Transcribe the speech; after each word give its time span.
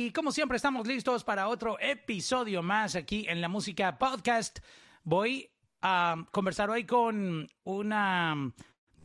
y 0.00 0.12
como 0.12 0.32
siempre 0.32 0.56
estamos 0.56 0.86
listos 0.86 1.24
para 1.24 1.48
otro 1.48 1.78
episodio 1.78 2.62
más 2.62 2.96
aquí 2.96 3.26
en 3.28 3.42
la 3.42 3.50
música 3.50 3.98
podcast. 3.98 4.60
Voy 5.04 5.50
a 5.82 6.24
conversar 6.32 6.70
hoy 6.70 6.86
con 6.86 7.46
una 7.64 8.50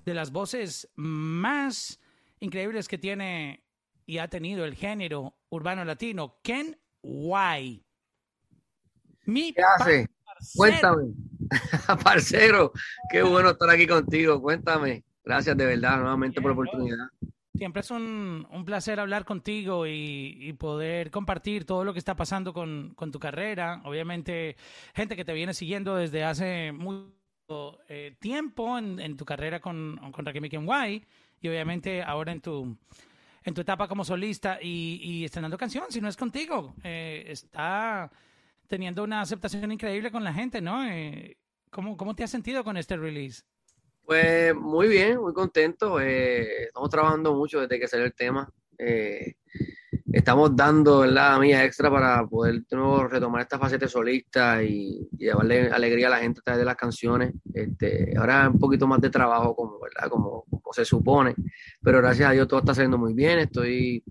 de 0.06 0.14
las 0.14 0.32
voces 0.32 0.90
más 0.96 2.00
increíbles 2.40 2.88
que 2.88 2.98
tiene 2.98 3.66
y 4.06 4.20
ha 4.20 4.30
tenido 4.30 4.64
el 4.64 4.76
género 4.76 5.36
urbano 5.50 5.84
latino, 5.84 6.40
Ken. 6.42 6.80
Mi 9.26 9.52
¿Qué 9.52 9.64
hace? 9.78 10.08
Cuéntame. 10.56 11.14
parcero, 12.06 12.72
qué 13.12 13.22
bueno 13.22 13.50
estar 13.50 13.70
aquí 13.70 13.86
contigo. 13.86 14.42
Cuéntame. 14.42 15.04
Gracias 15.26 15.58
de 15.58 15.66
verdad 15.66 15.98
nuevamente 15.98 16.42
por 16.42 16.52
la 16.52 16.54
oportunidad. 16.54 17.10
Siempre 17.58 17.82
es 17.82 17.92
un, 17.92 18.64
placer 18.66 19.00
hablar 19.00 19.26
contigo 19.26 19.88
y, 19.88 20.54
poder 20.60 21.12
compartir 21.12 21.66
todo 21.66 21.84
lo 21.84 21.94
que 21.94 22.00
está 22.00 22.16
pasando 22.16 22.54
con, 22.54 22.96
tu 23.12 23.20
carrera. 23.20 23.82
Obviamente, 23.86 24.56
gente 24.94 25.16
que 25.16 25.26
te 25.26 25.34
viene 25.34 25.54
siguiendo 25.54 25.96
desde 25.96 26.24
hace 26.24 26.72
mucho 26.72 27.80
eh, 27.88 28.16
tiempo 28.20 28.78
en, 28.78 29.18
tu 29.18 29.26
carrera 29.26 29.60
con, 29.60 30.00
con 30.12 30.26
Rakim 30.26 30.68
White 30.68 31.08
y 31.42 31.48
obviamente 31.48 32.02
ahora 32.02 32.32
en 32.32 32.42
tu, 32.42 32.78
en 33.44 33.54
tu 33.54 33.62
etapa 33.62 33.88
como 33.88 34.04
solista 34.04 34.60
y, 34.62 35.24
estrenando 35.24 35.58
canción, 35.58 35.86
si 35.90 36.02
no 36.02 36.10
es 36.10 36.18
contigo. 36.18 36.76
Eh, 36.84 37.26
está 37.28 38.12
teniendo 38.68 39.04
una 39.04 39.22
aceptación 39.22 39.72
increíble 39.72 40.12
con 40.12 40.24
la 40.24 40.34
gente, 40.34 40.60
¿no? 40.62 40.86
Eh, 40.86 41.38
¿cómo, 41.70 41.96
¿Cómo 41.96 42.16
te 42.16 42.24
has 42.24 42.32
sentido 42.32 42.64
con 42.64 42.76
este 42.76 42.98
release? 42.98 43.44
Pues 44.06 44.54
muy 44.54 44.88
bien, 44.88 45.20
muy 45.20 45.34
contento. 45.34 46.00
Eh, 46.00 46.66
estamos 46.66 46.90
trabajando 46.92 47.34
mucho 47.34 47.62
desde 47.62 47.80
que 47.80 47.88
salió 47.88 48.06
el 48.06 48.14
tema. 48.14 48.48
Eh, 48.78 49.34
estamos 50.14 50.56
dando 50.56 51.08
la 51.08 51.40
mía 51.40 51.64
extra 51.66 51.90
para 51.90 52.24
poder 52.28 52.62
de 52.66 52.78
nuevo 52.78 53.08
retomar 53.08 53.42
esta 53.42 53.58
faceta 53.58 53.88
solista 53.88 54.62
y, 54.62 55.10
llevarle 55.18 55.70
alegría 55.72 56.06
a 56.08 56.12
la 56.12 56.20
gente 56.20 56.40
a 56.40 56.44
través 56.44 56.60
de 56.60 56.66
las 56.66 56.76
canciones. 56.76 57.34
Este, 57.52 58.14
ahora 58.16 58.48
un 58.48 58.60
poquito 58.60 58.86
más 58.86 59.02
de 59.02 59.10
trabajo, 59.10 59.56
como, 59.56 59.80
¿verdad? 59.80 60.08
Como, 60.08 60.46
se 60.74 60.86
supone, 60.86 61.36
pero 61.82 62.00
gracias 62.00 62.30
a 62.30 62.34
Dios 62.34 62.48
todo 62.48 62.60
está 62.60 62.74
saliendo 62.74 62.98
muy 62.98 63.14
bien. 63.14 63.40
Estoy 63.40 64.04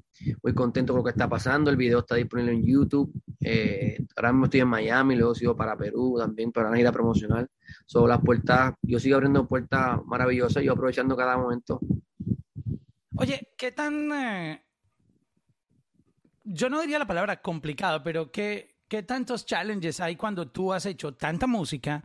muy 0.42 0.54
contento 0.54 0.92
con 0.92 1.00
lo 1.00 1.04
que 1.04 1.10
está 1.10 1.28
pasando. 1.28 1.70
El 1.70 1.76
video 1.76 2.00
está 2.00 2.14
disponible 2.14 2.52
en 2.52 2.64
YouTube. 2.64 3.12
Eh, 3.40 3.98
ahora 4.16 4.32
mismo 4.32 4.44
estoy 4.46 4.60
en 4.60 4.68
Miami, 4.68 5.16
luego 5.16 5.34
sigo 5.34 5.56
para 5.56 5.76
Perú 5.76 6.16
también 6.18 6.52
para 6.52 6.68
una 6.68 6.76
gira 6.76 6.92
promocional. 6.92 7.48
Son 7.86 8.08
las 8.08 8.20
puertas, 8.20 8.74
yo 8.82 8.98
sigo 8.98 9.16
abriendo 9.16 9.46
puertas 9.46 10.00
maravillosas 10.06 10.62
yo 10.62 10.72
aprovechando 10.72 11.16
cada 11.16 11.36
momento. 11.36 11.80
Oye, 13.16 13.54
¿qué 13.56 13.72
tan... 13.72 14.12
Eh, 14.12 14.62
yo 16.44 16.68
no 16.68 16.80
diría 16.80 16.98
la 16.98 17.06
palabra 17.06 17.40
complicado, 17.40 18.02
pero 18.02 18.30
¿qué, 18.30 18.82
¿qué 18.88 19.02
tantos 19.02 19.46
challenges 19.46 20.00
hay 20.00 20.16
cuando 20.16 20.48
tú 20.48 20.72
has 20.72 20.84
hecho 20.86 21.14
tanta 21.14 21.46
música, 21.46 22.04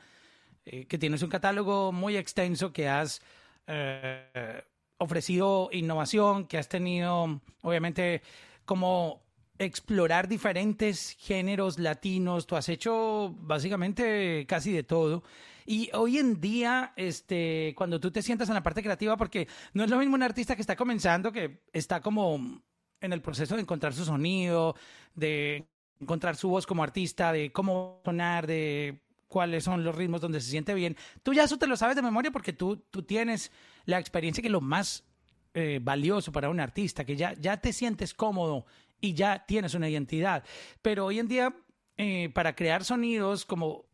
eh, 0.66 0.86
que 0.86 0.98
tienes 0.98 1.22
un 1.24 1.30
catálogo 1.30 1.92
muy 1.92 2.16
extenso, 2.16 2.72
que 2.72 2.88
has 2.88 3.22
eh, 3.72 4.64
ofrecido 4.98 5.70
innovación, 5.72 6.46
que 6.48 6.58
has 6.58 6.68
tenido, 6.68 7.40
obviamente, 7.62 8.22
como 8.66 9.22
explorar 9.60 10.28
diferentes 10.28 11.16
géneros 11.20 11.78
latinos, 11.80 12.48
tú 12.48 12.56
has 12.56 12.68
hecho 12.70 13.36
básicamente 13.40 14.46
casi 14.48 14.72
de 14.72 14.84
todo. 14.84 15.24
Y 15.66 15.92
hoy 15.94 16.18
en 16.18 16.42
día, 16.42 16.94
este, 16.96 17.74
cuando 17.78 18.00
tú 18.00 18.10
te 18.10 18.24
sientas 18.24 18.48
en 18.50 18.56
la 18.56 18.64
parte 18.64 18.82
creativa, 18.82 19.18
porque 19.18 19.48
no 19.74 19.84
es 19.84 19.90
lo 19.90 19.98
mismo 19.98 20.16
un 20.16 20.24
artista 20.24 20.56
que 20.56 20.62
está 20.62 20.76
comenzando, 20.76 21.32
que 21.32 21.62
está 21.72 22.02
como 22.02 22.64
en 23.02 23.14
el 23.14 23.22
proceso 23.22 23.56
de 23.56 23.62
encontrar 23.62 23.94
su 23.94 24.04
sonido, 24.04 24.76
de 25.14 25.68
encontrar 26.00 26.36
su 26.36 26.50
voz 26.50 26.66
como 26.66 26.82
artista, 26.82 27.32
de 27.32 27.52
cómo 27.52 28.02
sonar, 28.04 28.48
de 28.48 29.00
cuáles 29.30 29.64
son 29.64 29.84
los 29.86 29.96
ritmos 29.96 30.20
donde 30.20 30.42
se 30.42 30.50
siente 30.50 30.74
bien. 30.74 30.98
Tú 31.24 31.34
ya 31.34 31.46
eso 31.46 31.58
te 31.58 31.68
lo 31.68 31.78
sabes 31.78 31.96
de 31.96 32.02
memoria 32.02 32.32
porque 32.32 32.52
tú, 32.52 32.78
tú 32.92 33.04
tienes 33.04 33.52
la 33.86 34.00
experiencia 34.00 34.42
que 34.42 34.48
es 34.48 34.52
lo 34.52 34.60
más 34.60 35.06
eh, 35.54 35.80
valioso 35.82 36.32
para 36.34 36.50
un 36.50 36.60
artista, 36.60 37.06
que 37.06 37.16
ya, 37.16 37.34
ya 37.40 37.58
te 37.58 37.72
sientes 37.72 38.14
cómodo 38.14 38.66
y 39.00 39.14
ya 39.14 39.46
tienes 39.46 39.74
una 39.76 39.88
identidad. 39.88 40.44
Pero 40.82 41.06
hoy 41.06 41.20
en 41.20 41.28
día, 41.28 41.56
eh, 41.96 42.30
para 42.34 42.56
crear 42.56 42.84
sonidos 42.84 43.46
como 43.46 43.86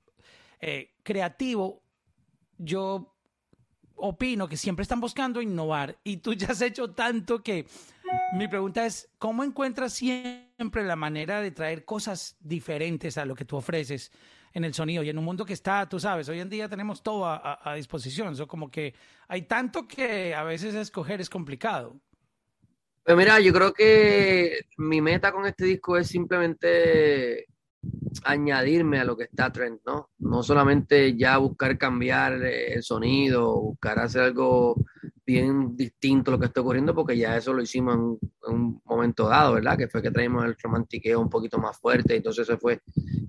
eh, 0.60 0.96
creativo, 1.04 1.84
yo 2.58 3.14
opino 3.98 4.48
que 4.48 4.58
siempre 4.58 4.84
están 4.84 5.00
buscando 5.00 5.42
innovar 5.42 5.98
y 6.04 6.18
tú 6.18 6.34
ya 6.34 6.48
has 6.48 6.62
hecho 6.62 6.92
tanto 6.92 7.42
que 7.44 7.66
mi 8.34 8.48
pregunta 8.48 8.86
es, 8.86 9.10
¿cómo 9.18 9.44
encuentras 9.44 9.94
siempre 9.94 10.84
la 10.84 10.96
manera 10.96 11.42
de 11.42 11.52
traer 11.52 11.86
cosas 11.86 12.38
diferentes 12.40 13.18
a 13.18 13.26
lo 13.26 13.36
que 13.36 13.46
tú 13.46 13.58
ofreces 13.58 14.12
en 14.56 14.64
el 14.64 14.74
sonido 14.74 15.04
y 15.04 15.10
en 15.10 15.18
un 15.18 15.26
mundo 15.26 15.46
que 15.46 15.52
está, 15.52 15.88
tú 15.88 16.00
sabes, 16.00 16.30
hoy 16.30 16.40
en 16.40 16.50
día 16.50 16.70
tenemos 16.70 17.04
todo 17.04 17.26
a, 17.28 17.74
disposición, 17.76 18.34
eso 18.34 18.48
como 18.48 18.72
que 18.72 18.96
hay 19.28 19.42
tanto 19.44 19.86
que 19.86 20.34
a 20.34 20.44
veces 20.44 20.74
escoger 20.76 21.20
es 21.20 21.30
complicado. 21.30 22.00
Pues 23.04 23.18
mira, 23.18 23.40
yo 23.42 23.52
creo 23.52 23.74
que 23.74 24.62
mi 24.78 25.02
meta 25.02 25.34
con 25.34 25.46
este 25.46 25.66
disco 25.66 25.98
es 25.98 26.08
simplemente 26.08 27.48
añadirme 28.24 29.00
a 29.00 29.04
lo 29.04 29.18
que 29.18 29.26
está 29.26 29.52
trend, 29.52 29.82
¿no? 29.86 30.10
No 30.20 30.42
solamente 30.42 31.18
ya 31.18 31.38
buscar 31.38 31.78
cambiar 31.78 32.42
eh, 32.42 32.76
el 32.76 32.82
sonido, 32.82 33.60
buscar 33.60 34.00
hacer 34.00 34.22
algo 34.22 34.78
bien 35.26 35.76
distinto 35.76 36.32
lo 36.32 36.40
que 36.40 36.46
está 36.46 36.62
ocurriendo, 36.62 36.94
porque 36.94 37.18
ya 37.18 37.36
eso 37.36 37.54
lo 37.54 37.62
hicimos 37.62 37.96
en, 37.96 38.54
un 38.54 38.82
momento 38.86 39.28
dado, 39.28 39.54
¿verdad? 39.54 39.78
Que 39.78 39.88
fue 39.88 40.02
que 40.02 40.12
traímos 40.12 40.46
el 40.46 40.56
romantiqueo 40.62 41.20
un 41.20 41.30
poquito 41.30 41.58
más 41.58 41.78
fuerte, 41.78 42.16
entonces 42.16 42.48
ese 42.48 42.58
fue 42.58 42.82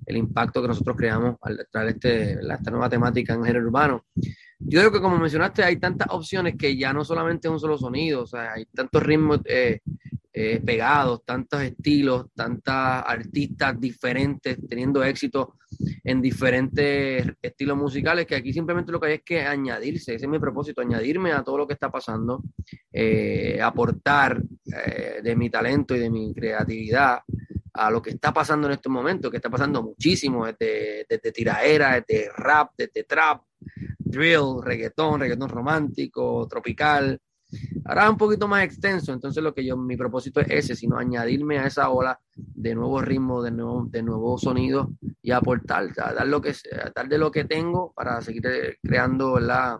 el 0.05 0.17
impacto 0.17 0.61
que 0.61 0.67
nosotros 0.67 0.95
creamos 0.95 1.35
al 1.41 1.67
traer 1.71 1.89
este, 1.89 2.33
esta 2.33 2.71
nueva 2.71 2.89
temática 2.89 3.33
en 3.33 3.43
género 3.43 3.65
urbano. 3.65 4.05
Yo 4.59 4.79
creo 4.79 4.91
que 4.91 5.01
como 5.01 5.17
mencionaste, 5.17 5.63
hay 5.63 5.77
tantas 5.77 6.07
opciones 6.11 6.55
que 6.57 6.77
ya 6.77 6.93
no 6.93 7.03
solamente 7.03 7.47
es 7.47 7.51
un 7.51 7.59
solo 7.59 7.77
sonido, 7.77 8.23
o 8.23 8.27
sea, 8.27 8.53
hay 8.53 8.65
tantos 8.65 9.03
ritmos 9.03 9.41
eh, 9.45 9.81
eh, 10.33 10.61
pegados, 10.63 11.25
tantos 11.25 11.61
estilos, 11.61 12.27
tantas 12.35 13.03
artistas 13.07 13.79
diferentes 13.79 14.57
teniendo 14.69 15.03
éxito 15.03 15.55
en 16.03 16.21
diferentes 16.21 17.25
estilos 17.41 17.77
musicales, 17.77 18.25
que 18.25 18.35
aquí 18.35 18.53
simplemente 18.53 18.91
lo 18.91 18.99
que 18.99 19.07
hay 19.07 19.13
es 19.15 19.23
que 19.23 19.41
añadirse, 19.41 20.15
ese 20.15 20.25
es 20.25 20.29
mi 20.29 20.39
propósito, 20.39 20.81
añadirme 20.81 21.31
a 21.31 21.43
todo 21.43 21.57
lo 21.57 21.67
que 21.67 21.73
está 21.73 21.91
pasando, 21.91 22.43
eh, 22.91 23.59
aportar 23.61 24.41
eh, 24.65 25.21
de 25.23 25.35
mi 25.35 25.49
talento 25.49 25.95
y 25.95 25.99
de 25.99 26.09
mi 26.09 26.33
creatividad 26.33 27.19
a 27.73 27.91
lo 27.91 28.01
que 28.01 28.11
está 28.11 28.33
pasando 28.33 28.67
en 28.67 28.73
estos 28.73 28.91
momentos, 28.91 29.29
que 29.29 29.37
está 29.37 29.49
pasando 29.49 29.83
muchísimo, 29.83 30.45
desde, 30.45 31.05
desde 31.07 31.31
tiraera, 31.31 32.01
desde 32.01 32.29
rap, 32.35 32.71
desde 32.75 33.03
trap, 33.03 33.43
drill, 33.99 34.63
reggaetón, 34.63 35.19
reggaetón 35.19 35.49
romántico, 35.49 36.47
tropical, 36.49 37.19
Ahora 37.85 38.05
es 38.05 38.09
un 38.09 38.17
poquito 38.17 38.47
más 38.47 38.63
extenso, 38.63 39.13
entonces 39.13 39.41
lo 39.41 39.53
que 39.53 39.65
yo, 39.65 39.77
mi 39.77 39.95
propósito 39.95 40.41
es 40.41 40.47
ese, 40.49 40.75
sino 40.75 40.97
añadirme 40.97 41.57
a 41.57 41.67
esa 41.67 41.89
ola 41.89 42.19
de 42.35 42.75
nuevos 42.75 43.03
ritmos, 43.05 43.45
de 43.45 43.51
nuevo, 43.51 43.85
de 43.89 44.03
nuevos 44.03 44.41
sonidos 44.41 44.87
y 45.27 45.31
aportar, 45.31 45.93
dar 45.93 46.25
lo 46.25 46.39
que 46.39 46.55
dar 46.95 47.09
de 47.09 47.17
lo 47.17 47.29
que 47.29 47.43
tengo 47.43 47.91
para 47.91 48.21
seguir 48.21 48.47
eh, 48.47 48.77
creando 48.81 49.37
la 49.41 49.77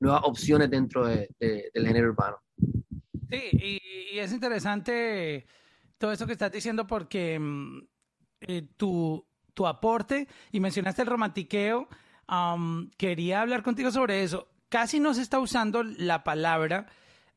nuevas 0.00 0.22
opciones 0.24 0.68
dentro 0.68 1.06
del 1.06 1.28
género 1.72 2.08
urbano. 2.08 2.38
Sí, 3.30 3.50
y, 3.52 4.18
es 4.18 4.32
interesante 4.32 5.46
todo 5.98 6.10
eso 6.10 6.26
que 6.26 6.32
estás 6.32 6.50
diciendo 6.50 6.84
porque 6.84 7.38
mm, 7.38 7.78
eh, 8.40 8.68
tu, 8.76 9.24
tu 9.54 9.68
aporte 9.68 10.26
y 10.50 10.58
mencionaste 10.58 11.02
el 11.02 11.08
romantiqueo. 11.08 11.86
quería 12.98 13.40
hablar 13.40 13.62
contigo 13.62 13.92
sobre 13.92 14.24
eso 14.24 14.48
casi 14.68 14.98
no 14.98 15.14
se 15.14 15.22
está 15.22 15.38
usando 15.38 15.84
la 15.84 16.24
palabra 16.24 16.86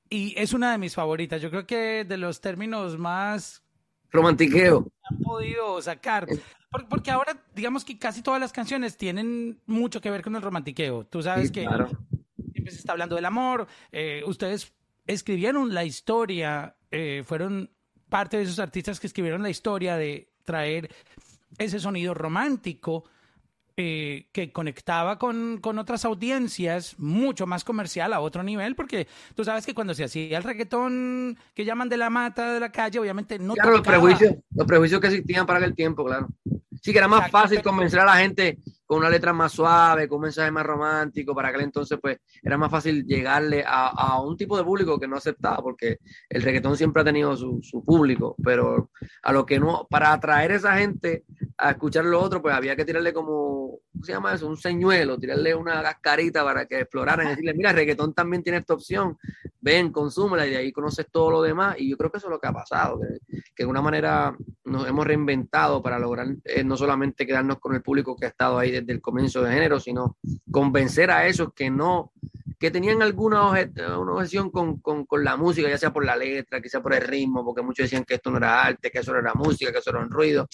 y 0.10 0.34
es 0.36 0.54
una 0.54 0.72
de 0.72 0.80
mis 0.80 0.96
favoritas. 0.96 1.40
Yo 1.44 1.52
creo 1.52 1.68
que 1.68 2.04
de 2.04 2.18
los 2.18 2.42
términos 2.42 2.98
más... 2.98 3.62
Romantiqueo. 4.10 4.92
Han 5.04 5.20
podido 5.20 5.80
sacar. 5.80 6.26
Porque 6.90 7.12
ahora, 7.12 7.42
digamos 7.56 7.86
que 7.86 7.98
casi 7.98 8.22
todas 8.22 8.40
las 8.40 8.52
canciones 8.52 8.98
tienen 8.98 9.60
mucho 9.66 10.02
que 10.02 10.12
ver 10.12 10.22
con 10.22 10.36
el 10.36 10.42
romantiqueo. 10.42 11.06
Tú 11.06 11.22
sabes 11.24 11.52
que 11.52 11.62
siempre 12.52 12.72
se 12.72 12.80
está 12.80 12.92
hablando 12.92 13.16
del 13.16 13.26
amor. 13.26 13.68
Eh, 13.92 14.24
ustedes 14.26 14.74
escribieron 15.06 15.74
la 15.74 15.86
historia, 15.86 16.76
eh, 16.92 17.24
fueron 17.26 17.72
parte 18.10 18.38
de 18.38 18.44
esos 18.44 18.60
artistas 18.60 19.00
que 19.00 19.08
escribieron 19.08 19.42
la 19.42 19.50
historia 19.50 19.96
de 19.96 20.30
traer 20.44 20.94
ese 21.58 21.80
sonido 21.80 22.14
romántico 22.14 23.06
eh, 23.80 24.26
que 24.32 24.52
conectaba 24.52 25.20
con, 25.20 25.60
con, 25.62 25.78
otras 25.78 26.04
audiencias 26.04 26.96
mucho 26.98 27.46
más 27.46 27.64
comercial 27.64 28.12
a 28.12 28.22
otro 28.22 28.42
nivel, 28.42 28.76
porque 28.76 29.08
tú 29.36 29.44
sabes 29.44 29.68
que 29.68 29.76
cuando 29.76 29.94
se 29.94 30.04
hacía 30.04 30.40
el 30.40 30.44
reggaetón 30.44 31.38
que 31.54 31.64
llaman 31.64 31.88
de 31.88 31.98
la 31.98 32.10
mata 32.10 32.54
de 32.54 32.60
la 32.60 32.72
calle, 32.72 32.98
obviamente 32.98 33.38
no. 33.38 33.54
Claro, 33.54 33.74
los 33.74 33.82
prejuicios, 33.82 34.34
los 34.56 34.66
prejuicios 34.66 35.00
que 35.00 35.08
existían 35.08 35.46
para 35.46 35.60
aquel 35.60 35.76
tiempo, 35.76 36.04
claro. 36.04 36.28
Sí, 36.82 36.92
que 36.92 36.98
era 36.98 37.08
más 37.08 37.30
fácil 37.30 37.62
convencer 37.62 38.00
a 38.00 38.06
la 38.06 38.18
gente 38.18 38.58
con 38.88 39.00
una 39.00 39.10
letra 39.10 39.34
más 39.34 39.52
suave, 39.52 40.08
con 40.08 40.18
un 40.18 40.24
mensaje 40.24 40.50
más 40.50 40.66
romántico, 40.66 41.36
para 41.36 41.50
aquel 41.50 41.62
entonces 41.62 42.00
pues 42.02 42.20
era 42.42 42.58
más 42.58 42.72
fácil 42.72 43.06
llegarle 43.06 43.64
a, 43.68 43.90
a 43.90 44.22
un 44.22 44.38
tipo 44.38 44.58
de 44.58 44.64
público 44.64 44.98
que 44.98 45.08
no 45.08 45.18
aceptaba, 45.18 45.62
porque 45.62 46.00
el 46.30 46.42
reggaetón 46.42 46.78
siempre 46.78 47.02
ha 47.02 47.06
tenido 47.06 47.36
su, 47.36 47.60
su, 47.62 47.84
público, 47.84 48.36
pero 48.42 48.90
a 49.24 49.34
lo 49.34 49.46
que 49.46 49.60
no, 49.60 49.86
para 49.90 50.14
atraer 50.14 50.54
a 50.54 50.56
esa 50.56 50.78
gente 50.78 51.26
a 51.58 51.72
escuchar 51.72 52.06
lo 52.06 52.22
otro, 52.22 52.42
pues 52.42 52.54
había 52.54 52.76
que 52.76 52.86
tirarle 52.86 53.12
como, 53.12 53.80
¿cómo 53.92 54.04
se 54.04 54.12
llama 54.12 54.34
eso? 54.34 54.48
Un 54.48 54.58
señuelo, 54.58 55.18
tirarle 55.18 55.56
una 55.56 55.82
cascarita 55.82 56.44
para 56.44 56.68
que 56.68 56.82
exploraran 56.82 57.26
y 57.26 57.30
decirle, 57.32 57.54
mira, 57.56 57.74
reggaetón 57.74 58.14
también 58.14 58.44
tiene 58.44 58.60
esta 58.60 58.76
opción, 58.76 59.18
ven, 59.60 59.92
consúmela 59.92 60.46
y 60.46 60.52
de 60.52 60.58
ahí 60.58 60.72
conoces 60.72 61.08
todo 61.12 61.32
lo 61.32 61.42
demás, 61.42 61.76
y 61.80 61.90
yo 61.90 61.98
creo 61.98 62.12
que 62.12 62.20
eso 62.20 62.28
es 62.28 62.32
lo 62.32 62.40
que 62.40 62.48
ha 62.48 62.54
pasado, 62.54 63.00
que, 63.00 63.42
que 63.56 63.64
de 63.64 63.70
una 63.70 63.82
manera 63.82 64.36
nos 64.66 64.88
hemos 64.88 65.08
reinventado 65.08 65.82
para 65.82 65.98
lograr 65.98 66.28
eh, 66.44 66.64
no 66.64 66.78
solamente 66.78 67.26
quedarnos 67.26 67.60
con 67.60 67.74
el 67.74 67.82
público 67.82 68.16
que 68.16 68.28
ha 68.28 68.30
estado 68.30 68.60
ahí 68.60 68.72
desde 68.72 68.92
el 68.92 69.02
comienzo 69.02 69.42
de 69.42 69.52
género, 69.52 69.80
sino 69.80 70.18
convencer 70.52 71.10
a 71.10 71.26
esos 71.26 71.54
que 71.54 71.72
no, 71.72 72.12
que 72.60 72.72
tenían 72.72 73.02
alguna 73.02 73.50
una 73.50 74.14
objeción 74.14 74.50
con, 74.50 74.80
con, 74.80 75.06
con, 75.06 75.24
la 75.24 75.38
música, 75.38 75.70
ya 75.70 75.78
sea 75.78 75.94
por 75.94 76.06
la 76.06 76.16
letra, 76.16 76.62
quizá 76.62 76.82
por 76.82 76.94
el 76.94 77.02
ritmo, 77.02 77.46
porque 77.46 77.62
muchos 77.62 77.86
decían 77.86 78.04
que 78.04 78.16
esto 78.16 78.32
no 78.32 78.38
era 78.38 78.64
arte, 78.64 78.90
que 78.90 79.00
eso 79.00 79.14
no 79.14 79.20
era 79.20 79.34
música, 79.34 79.72
que 79.72 79.78
eso 79.78 79.90
era 79.92 80.00
un 80.00 80.10
ruido. 80.10 80.48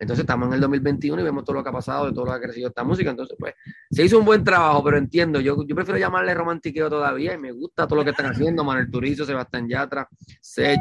Entonces 0.00 0.22
estamos 0.22 0.48
en 0.48 0.54
el 0.54 0.60
2021 0.62 1.20
y 1.20 1.24
vemos 1.24 1.44
todo 1.44 1.56
lo 1.56 1.62
que 1.62 1.68
ha 1.68 1.72
pasado, 1.72 2.06
de 2.06 2.12
todo 2.12 2.24
lo 2.24 2.30
que 2.30 2.38
ha 2.38 2.40
crecido 2.40 2.68
esta 2.68 2.82
música. 2.82 3.10
Entonces, 3.10 3.36
pues, 3.38 3.54
se 3.90 4.02
hizo 4.02 4.18
un 4.18 4.24
buen 4.24 4.42
trabajo, 4.42 4.82
pero 4.82 4.96
entiendo, 4.96 5.40
yo, 5.40 5.58
prefiero 5.66 5.98
llamarle 5.98 6.32
romantiqueo 6.32 6.88
todavía 6.88 7.34
y 7.34 7.38
me 7.38 7.52
gusta 7.52 7.86
todo 7.86 7.96
lo 7.98 8.04
que 8.04 8.10
están 8.10 8.26
haciendo, 8.32 8.64
Manuel 8.64 8.90
Turizo, 8.90 9.26
Sebastián 9.26 9.68
Yatra, 9.68 10.08
Sech, 10.40 10.80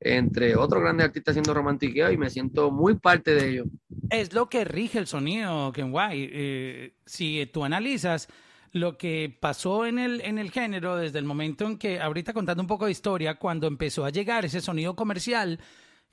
entre 0.00 0.56
otros 0.56 0.82
grandes 0.82 1.06
artistas 1.06 1.32
haciendo 1.32 1.54
romantiqueo 1.54 2.10
y 2.10 2.16
me 2.16 2.28
siento 2.28 2.72
muy 2.72 2.96
parte 2.96 3.36
de 3.36 3.48
ello. 3.50 3.64
Es 4.10 4.34
lo 4.34 4.48
que 4.48 4.64
rige 4.64 4.98
el 4.98 5.06
sonido, 5.06 5.70
Kenway. 5.70 6.28
Eh, 6.32 6.94
si 7.06 7.48
tú 7.52 7.64
analizas 7.64 8.28
lo 8.72 8.98
que 8.98 9.36
pasó 9.40 9.86
en 9.86 10.00
el, 10.00 10.20
en 10.22 10.38
el 10.38 10.50
género 10.50 10.96
desde 10.96 11.20
el 11.20 11.24
momento 11.24 11.66
en 11.66 11.78
que, 11.78 12.00
ahorita 12.00 12.32
contando 12.32 12.64
un 12.64 12.66
poco 12.66 12.86
de 12.86 12.90
historia, 12.90 13.36
cuando 13.36 13.68
empezó 13.68 14.04
a 14.04 14.10
llegar 14.10 14.44
ese 14.44 14.60
sonido 14.60 14.96
comercial 14.96 15.60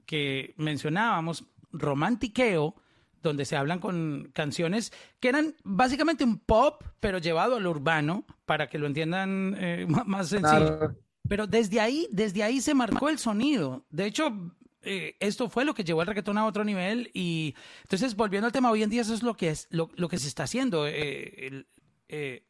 que 0.06 0.54
mencionábamos, 0.58 1.46
romantiqueo, 1.74 2.76
donde 3.22 3.46
se 3.46 3.56
hablan 3.56 3.80
con 3.80 4.32
canciones 4.34 4.94
que 5.20 5.30
eran 5.30 5.56
básicamente 5.64 6.24
un 6.24 6.40
pop, 6.40 6.84
pero 7.00 7.18
llevado 7.18 7.58
al 7.58 7.68
urbano, 7.68 8.26
para 8.46 8.70
que 8.70 8.78
lo 8.78 8.88
entiendan 8.88 9.56
eh, 9.60 9.86
más 10.06 10.30
sencillo. 10.30 10.78
Claro. 10.78 10.98
Pero 11.28 11.48
desde 11.48 11.80
ahí, 11.80 12.08
desde 12.12 12.44
ahí 12.44 12.62
se 12.62 12.74
marcó 12.74 13.10
el 13.10 13.18
sonido. 13.18 13.86
De 13.90 14.06
hecho, 14.06 14.54
eh, 14.86 15.16
esto 15.22 15.50
fue 15.50 15.64
lo 15.64 15.74
que 15.74 15.86
llevó 15.86 16.02
el 16.02 16.08
reggaetón 16.08 16.38
a 16.38 16.46
otro 16.46 16.66
nivel 16.66 17.10
y 17.14 17.56
entonces 17.84 18.18
volviendo 18.18 18.48
al 18.48 18.52
tema 18.52 18.70
hoy 18.70 18.84
en 18.84 18.90
día 18.90 19.02
eso 19.02 19.14
es 19.14 19.24
lo 19.24 19.38
que 19.38 19.48
es 19.50 19.68
lo, 19.70 19.90
lo 19.96 20.10
que 20.10 20.18
se 20.18 20.28
está 20.28 20.44
haciendo 20.44 20.86
eh, 20.86 21.48
el, 21.48 21.68
eh, 22.10 22.46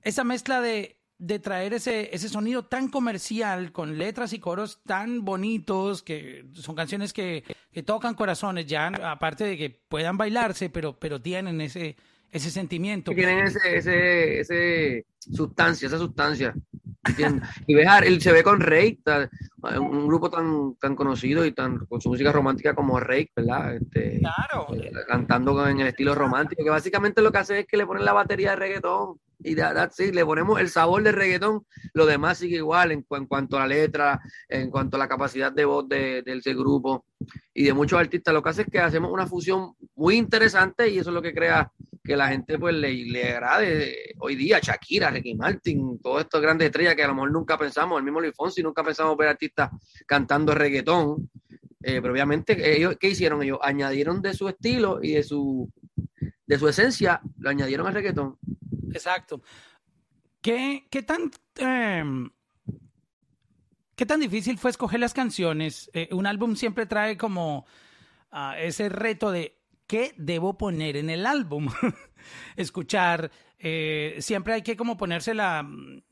esa 0.00 0.24
mezcla 0.24 0.62
de, 0.62 1.01
de 1.22 1.38
traer 1.38 1.72
ese, 1.72 2.12
ese 2.12 2.28
sonido 2.28 2.64
tan 2.64 2.88
comercial 2.88 3.70
con 3.70 3.96
letras 3.96 4.32
y 4.32 4.40
coros 4.40 4.80
tan 4.84 5.24
bonitos 5.24 6.02
que 6.02 6.46
son 6.52 6.74
canciones 6.74 7.12
que, 7.12 7.44
que 7.70 7.84
tocan 7.84 8.14
corazones 8.14 8.66
ya 8.66 8.88
aparte 8.88 9.44
de 9.44 9.56
que 9.56 9.70
puedan 9.70 10.16
bailarse 10.16 10.68
pero 10.68 10.98
pero 10.98 11.22
tienen 11.22 11.60
ese 11.60 11.96
ese 12.28 12.50
sentimiento 12.50 13.12
tienen 13.12 13.46
ese, 13.46 13.76
ese, 13.76 14.40
ese 14.40 15.06
sustancia 15.20 15.86
esa 15.86 15.98
sustancia 15.98 16.54
y 17.66 17.74
ves, 17.74 17.88
él 18.04 18.20
se 18.20 18.30
ve 18.30 18.44
con 18.44 18.60
Rey, 18.60 19.00
un 19.80 20.06
grupo 20.06 20.30
tan, 20.30 20.76
tan 20.76 20.94
conocido 20.94 21.44
y 21.44 21.50
tan 21.50 21.84
con 21.86 22.00
su 22.00 22.08
música 22.08 22.30
romántica 22.30 22.76
como 22.76 23.00
Rey, 23.00 23.28
¿verdad? 23.34 23.74
Este, 23.74 24.20
claro. 24.20 24.72
Eh, 24.72 24.92
cantando 25.08 25.66
en 25.66 25.80
el 25.80 25.88
estilo 25.88 26.14
romántico, 26.14 26.62
que 26.62 26.70
básicamente 26.70 27.20
lo 27.20 27.32
que 27.32 27.38
hace 27.38 27.58
es 27.60 27.66
que 27.66 27.76
le 27.76 27.86
ponen 27.86 28.04
la 28.04 28.12
batería 28.12 28.50
de 28.50 28.56
reggaetón 28.56 29.18
y 29.44 29.56
sí, 29.90 30.12
le 30.12 30.24
ponemos 30.24 30.60
el 30.60 30.68
sabor 30.68 31.02
de 31.02 31.12
reggaetón, 31.12 31.66
lo 31.94 32.06
demás 32.06 32.38
sigue 32.38 32.56
igual 32.56 32.92
en, 32.92 33.02
cuanto 33.02 33.56
a 33.56 33.60
la 33.60 33.66
letra, 33.66 34.20
en 34.48 34.70
cuanto 34.70 34.96
a 34.96 34.98
la 34.98 35.08
capacidad 35.08 35.52
de 35.52 35.64
voz 35.64 35.88
de, 35.88 36.22
de, 36.22 36.38
ese 36.38 36.54
grupo 36.54 37.06
y 37.52 37.64
de 37.64 37.72
muchos 37.72 37.98
artistas. 37.98 38.32
Lo 38.32 38.42
que 38.42 38.50
hace 38.50 38.62
es 38.62 38.68
que 38.68 38.78
hacemos 38.78 39.10
una 39.12 39.26
fusión 39.26 39.74
muy 39.94 40.16
interesante 40.16 40.88
y 40.88 40.98
eso 40.98 41.10
es 41.10 41.14
lo 41.14 41.22
que 41.22 41.34
crea 41.34 41.70
que 42.04 42.16
la 42.16 42.28
gente 42.28 42.58
pues 42.58 42.74
le, 42.74 42.92
le 42.92 43.32
agrade 43.32 44.14
hoy 44.18 44.34
día, 44.34 44.58
Shakira, 44.60 45.10
Ricky 45.10 45.34
Martin, 45.34 46.00
todas 46.00 46.24
estas 46.24 46.40
grandes 46.40 46.66
estrellas 46.66 46.96
que 46.96 47.04
a 47.04 47.08
lo 47.08 47.14
mejor 47.14 47.30
nunca 47.30 47.56
pensamos, 47.56 47.98
el 47.98 48.04
mismo 48.04 48.20
Luis 48.20 48.34
Fonsi, 48.34 48.62
nunca 48.62 48.82
pensamos 48.82 49.16
ver 49.16 49.28
artistas 49.28 49.70
cantando 50.06 50.54
reggaetón, 50.54 51.30
eh, 51.82 52.00
pero 52.00 52.12
obviamente 52.12 52.76
ellos, 52.76 52.96
¿qué 52.98 53.10
hicieron? 53.10 53.42
Ellos 53.42 53.58
añadieron 53.62 54.20
de 54.20 54.34
su 54.34 54.48
estilo 54.48 55.00
y 55.02 55.12
de 55.12 55.22
su, 55.22 55.70
de 56.46 56.58
su 56.58 56.68
esencia, 56.68 57.20
lo 57.38 57.50
añadieron 57.50 57.86
al 57.86 57.94
reggaetón. 57.94 58.36
Exacto. 58.92 59.42
¿Qué, 60.40 60.86
qué 60.90 61.02
tan... 61.02 61.30
Eh, 61.56 62.04
¿Qué 63.94 64.06
tan 64.06 64.20
difícil 64.20 64.58
fue 64.58 64.70
escoger 64.70 64.98
las 65.00 65.14
canciones? 65.14 65.90
Eh, 65.92 66.08
un 66.12 66.26
álbum 66.26 66.56
siempre 66.56 66.86
trae 66.86 67.16
como 67.16 67.66
uh, 68.32 68.52
ese 68.58 68.88
reto 68.88 69.30
de 69.30 69.60
qué 69.86 70.14
debo 70.16 70.56
poner 70.56 70.96
en 70.96 71.10
el 71.10 71.26
álbum. 71.26 71.68
Escuchar, 72.56 73.30
eh, 73.58 74.16
siempre 74.18 74.54
hay 74.54 74.62
que 74.62 74.76
como 74.76 74.96
ponerse 74.96 75.34
la, 75.34 75.64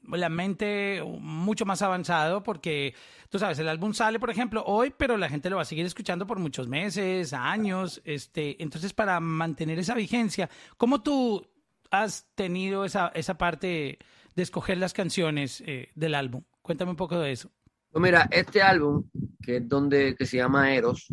la, 0.04 0.28
mente 0.28 1.02
mucho 1.18 1.64
más 1.64 1.82
avanzado 1.82 2.44
porque, 2.44 2.94
tú 3.28 3.40
sabes, 3.40 3.58
el 3.58 3.68
álbum 3.68 3.92
sale, 3.92 4.20
por 4.20 4.30
ejemplo, 4.30 4.62
hoy, 4.66 4.94
pero 4.96 5.16
la 5.16 5.28
gente 5.28 5.50
lo 5.50 5.56
va 5.56 5.62
a 5.62 5.64
seguir 5.64 5.86
escuchando 5.86 6.26
por 6.28 6.38
muchos 6.38 6.68
meses, 6.68 7.32
años. 7.32 8.02
Este, 8.04 8.62
entonces, 8.62 8.92
para 8.92 9.18
mantener 9.18 9.80
esa 9.80 9.94
vigencia, 9.94 10.48
¿cómo 10.76 11.02
tú 11.02 11.49
has 11.90 12.28
tenido 12.34 12.84
esa, 12.84 13.08
esa 13.14 13.38
parte 13.38 13.98
de 14.34 14.42
escoger 14.42 14.78
las 14.78 14.92
canciones 14.92 15.62
eh, 15.66 15.90
del 15.94 16.14
álbum? 16.14 16.42
Cuéntame 16.62 16.92
un 16.92 16.96
poco 16.96 17.18
de 17.18 17.32
eso. 17.32 17.50
Pues 17.90 18.02
mira, 18.02 18.28
este 18.30 18.62
álbum, 18.62 19.04
que 19.42 19.56
es 19.56 19.68
donde, 19.68 20.14
que 20.14 20.24
se 20.24 20.36
llama 20.36 20.72
Eros. 20.72 21.08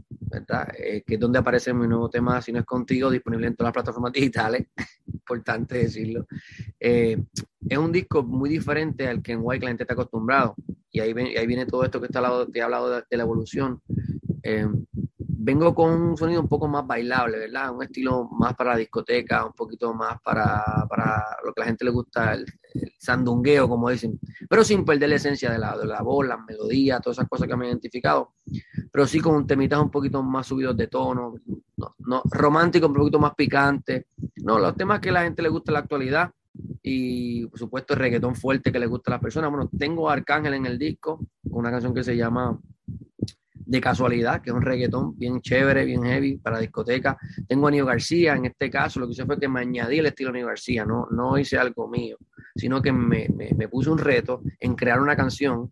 Eh, 0.78 1.04
que 1.06 1.16
es 1.16 1.20
donde 1.20 1.40
aparece 1.40 1.74
mi 1.74 1.88
nuevo 1.88 2.10
tema, 2.10 2.42
Si 2.42 2.52
no 2.52 2.60
es 2.60 2.66
contigo, 2.66 3.10
disponible 3.10 3.48
en 3.48 3.56
todas 3.56 3.70
las 3.70 3.74
plataformas 3.74 4.12
digitales, 4.12 4.68
importante 5.08 5.78
decirlo. 5.78 6.28
Eh, 6.80 7.18
es 7.68 7.78
un 7.78 7.92
disco 7.92 8.24
muy 8.24 8.50
diferente 8.50 9.08
al 9.08 9.22
que 9.22 9.34
en 9.34 9.40
White 9.42 9.66
la 9.66 9.70
gente 9.70 9.84
está 9.84 9.94
acostumbrado. 9.94 10.56
Y 10.92 11.00
ahí, 11.00 11.14
ven, 11.14 11.28
ahí 11.38 11.48
viene 11.48 11.66
todo 11.66 11.84
esto 11.84 12.00
que 12.00 12.08
está 12.08 12.20
hablado, 12.20 12.48
te 12.48 12.60
he 12.60 12.62
hablado 12.62 13.02
de, 13.10 13.18
la 13.18 13.24
evolución. 13.24 13.82
Vengo 15.48 15.74
con 15.74 15.94
un 15.94 16.18
sonido 16.18 16.42
un 16.42 16.50
poco 16.50 16.68
más 16.68 16.86
bailable, 16.86 17.40
¿verdad? 17.40 17.74
Un 17.74 17.82
estilo 17.82 18.28
más 18.32 18.54
para 18.54 18.72
la 18.72 18.80
discoteca, 18.80 19.46
un 19.46 19.54
poquito 19.54 19.94
más 19.94 20.22
para, 20.22 20.86
para 20.90 21.24
lo 21.46 21.54
que 21.54 21.62
a 21.62 21.64
la 21.64 21.68
gente 21.68 21.86
le 21.86 21.92
gusta, 21.92 22.34
el, 22.34 22.46
sandungueo, 23.00 23.70
como 23.70 23.90
dicen, 23.90 24.20
pero 24.50 24.66
sin 24.66 24.84
perder 24.84 25.08
la 25.08 25.16
esencia 25.16 25.50
de 25.50 25.58
la, 25.58 25.78
de 25.78 25.86
la 25.86 26.02
voz, 26.02 26.28
las 26.28 26.40
melodías, 26.46 27.02
todas 27.02 27.20
esas 27.20 27.30
cosas 27.30 27.48
que 27.48 27.56
me 27.56 27.66
he 27.66 27.70
identificado, 27.70 28.34
pero 28.92 29.08
sí 29.08 29.22
con 29.22 29.48
temitas 29.48 29.80
un 29.80 29.90
poquito 29.90 30.22
más 30.22 30.48
subidos 30.48 30.76
de 30.76 30.88
tono, 30.88 31.36
no, 32.00 32.22
romántico, 32.30 32.88
un 32.88 32.94
poquito 32.94 33.18
más 33.18 33.34
picante, 33.34 34.08
no, 34.44 34.60
los 34.60 34.76
temas 34.76 35.00
que 35.00 35.10
a 35.10 35.14
la 35.14 35.24
gente 35.24 35.42
le 35.42 35.50
gusta 35.50 35.72
en 35.72 35.74
la 35.76 35.80
actualidad, 35.80 36.30
y 36.84 37.46
por 37.46 37.58
supuesto 37.58 37.94
el 37.94 38.00
reggaetón 38.02 38.36
fuerte 38.36 38.70
que 38.70 38.80
le 38.80 38.88
gusta 38.88 39.12
a 39.12 39.14
las 39.16 39.22
personas. 39.22 39.50
Bueno, 39.50 39.70
tengo 39.78 40.10
Arcángel 40.10 40.56
en 40.56 40.66
el 40.66 40.78
disco, 40.78 41.26
con 41.50 41.60
una 41.60 41.72
canción 41.72 41.94
que 41.94 42.04
se 42.04 42.18
llama 42.18 42.60
de 43.68 43.82
casualidad, 43.82 44.42
que 44.42 44.50
es 44.50 44.56
un 44.56 44.62
reggaetón 44.62 45.18
bien 45.18 45.42
chévere, 45.42 45.84
bien 45.86 46.04
heavy 46.04 46.38
para 46.38 46.60
discoteca. 46.60 47.18
Tengo 47.48 47.68
a 47.68 47.72
Nio 47.72 47.86
García, 47.86 48.36
en 48.36 48.46
este 48.46 48.70
caso 48.70 49.00
lo 49.00 49.08
que 49.08 49.12
hice 49.12 49.26
fue 49.26 49.40
que 49.40 49.50
me 49.50 49.60
añadí 49.60 50.00
el 50.00 50.06
estilo 50.06 50.32
Nio 50.32 50.48
García, 50.48 50.86
no, 50.86 51.08
no 51.12 51.38
hice 51.38 51.58
algo 51.58 51.88
mío, 51.90 52.18
sino 52.56 52.82
que 52.82 52.94
me, 52.94 53.28
me, 53.30 53.68
puse 53.68 53.90
un 53.90 53.98
reto 53.98 54.42
en 54.60 54.76
crear 54.76 55.02
una 55.02 55.18
canción 55.18 55.72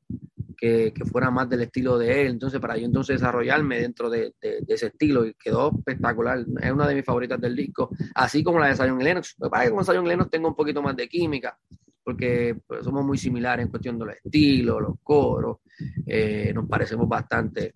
que, 0.58 0.94
que, 0.94 1.06
fuera 1.06 1.32
más 1.32 1.50
del 1.50 1.62
estilo 1.62 1.98
de 1.98 2.22
él, 2.22 2.28
entonces 2.28 2.60
para 2.60 2.78
yo 2.78 2.86
entonces 2.86 3.20
desarrollarme 3.20 3.80
dentro 3.80 4.10
de, 4.10 4.34
de, 4.42 4.64
ese 4.68 4.88
estilo 4.88 5.25
y 5.25 5.34
quedó 5.34 5.72
espectacular, 5.78 6.46
es 6.62 6.72
una 6.72 6.88
de 6.88 6.96
mis 6.96 7.06
favoritas 7.06 7.40
del 7.40 7.56
disco, 7.56 7.90
así 8.14 8.44
como 8.44 8.60
la 8.60 8.68
de 8.68 8.75
Zion 8.75 9.00
Lennox, 9.00 9.36
me 9.40 9.50
parece 9.50 9.70
que 9.70 9.75
con 9.75 9.86
Zion 9.86 10.08
Lennox 10.08 10.30
tengo 10.30 10.50
un 10.50 10.56
poquito 10.56 10.82
más 10.82 10.96
de 10.96 11.08
química, 11.08 11.58
porque 12.05 12.55
pues, 12.67 12.85
somos 12.85 13.03
muy 13.03 13.17
similares 13.17 13.65
en 13.65 13.71
cuestión 13.71 13.97
de 13.97 14.05
los 14.05 14.15
estilos, 14.15 14.79
los 14.79 14.95
coros, 15.01 15.57
eh, 16.05 16.51
nos 16.53 16.69
parecemos 16.69 17.09
bastante 17.09 17.71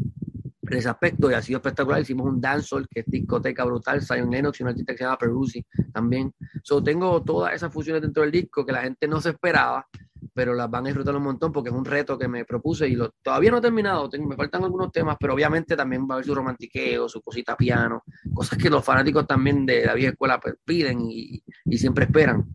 en 0.61 0.77
ese 0.77 0.87
aspecto 0.87 1.31
y 1.31 1.33
ha 1.33 1.41
sido 1.41 1.57
espectacular. 1.57 1.99
Hicimos 1.99 2.27
un 2.27 2.39
dancehall 2.39 2.87
que 2.87 2.99
es 2.99 3.05
discoteca 3.07 3.65
brutal, 3.65 4.03
Zion 4.03 4.29
Lennox 4.29 4.59
y 4.59 4.63
un 4.63 4.69
artista 4.69 4.93
que 4.93 4.99
se 4.99 5.03
llama 5.03 5.17
Peruzzi 5.17 5.65
también. 5.91 6.31
So, 6.61 6.83
tengo 6.83 7.23
todas 7.23 7.55
esas 7.55 7.73
fusiones 7.73 8.03
dentro 8.03 8.21
del 8.21 8.31
disco 8.31 8.63
que 8.63 8.71
la 8.71 8.83
gente 8.83 9.07
no 9.07 9.19
se 9.19 9.29
esperaba, 9.29 9.87
pero 10.31 10.53
las 10.53 10.69
van 10.69 10.85
a 10.85 10.89
disfrutar 10.89 11.15
un 11.15 11.23
montón 11.23 11.51
porque 11.51 11.69
es 11.69 11.75
un 11.75 11.85
reto 11.85 12.19
que 12.19 12.27
me 12.27 12.45
propuse 12.45 12.87
y 12.87 12.95
lo, 12.95 13.15
todavía 13.23 13.49
no 13.49 13.57
he 13.57 13.61
terminado, 13.61 14.09
tengo, 14.09 14.27
me 14.27 14.35
faltan 14.35 14.63
algunos 14.63 14.91
temas, 14.91 15.17
pero 15.19 15.33
obviamente 15.33 15.75
también 15.75 16.03
va 16.03 16.11
a 16.11 16.13
haber 16.15 16.25
su 16.25 16.35
romantiqueo, 16.35 17.09
su 17.09 17.21
cosita 17.21 17.57
piano, 17.57 18.03
cosas 18.33 18.59
que 18.59 18.69
los 18.69 18.85
fanáticos 18.85 19.25
también 19.25 19.65
de 19.65 19.85
la 19.85 19.95
vieja 19.95 20.11
escuela 20.11 20.39
pues, 20.39 20.55
piden 20.63 21.01
y, 21.01 21.43
y 21.65 21.77
siempre 21.77 22.05
esperan. 22.05 22.45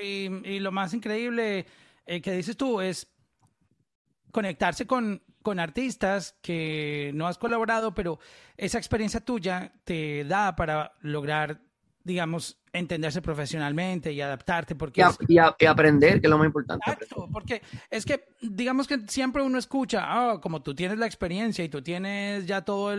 Y, 0.00 0.26
y 0.48 0.60
lo 0.60 0.72
más 0.72 0.94
increíble 0.94 1.66
eh, 2.06 2.20
que 2.20 2.32
dices 2.32 2.56
tú 2.56 2.80
es 2.80 3.08
conectarse 4.30 4.86
con, 4.86 5.22
con 5.42 5.58
artistas 5.58 6.36
que 6.42 7.10
no 7.14 7.26
has 7.26 7.38
colaborado, 7.38 7.94
pero 7.94 8.18
esa 8.56 8.78
experiencia 8.78 9.20
tuya 9.20 9.72
te 9.84 10.24
da 10.24 10.54
para 10.56 10.92
lograr 11.00 11.65
digamos, 12.06 12.56
entenderse 12.72 13.20
profesionalmente 13.20 14.12
y 14.12 14.20
adaptarte. 14.20 14.76
Porque 14.76 15.04
y, 15.26 15.38
aprender, 15.66 16.20
que 16.20 16.26
es 16.28 16.30
lo 16.30 16.38
más 16.38 16.46
importante. 16.46 16.88
Exacto, 16.88 17.28
porque 17.32 17.62
es 17.90 18.06
que, 18.06 18.28
digamos 18.40 18.86
que 18.86 19.00
siempre 19.08 19.42
uno 19.42 19.58
escucha, 19.58 20.04
ah, 20.04 20.40
como 20.40 20.62
tú 20.62 20.72
tienes 20.72 20.98
la 20.98 21.06
experiencia 21.06 21.64
y 21.64 21.68
tú 21.68 21.82
tienes 21.82 22.46
ya 22.46 22.62
toda 22.62 22.94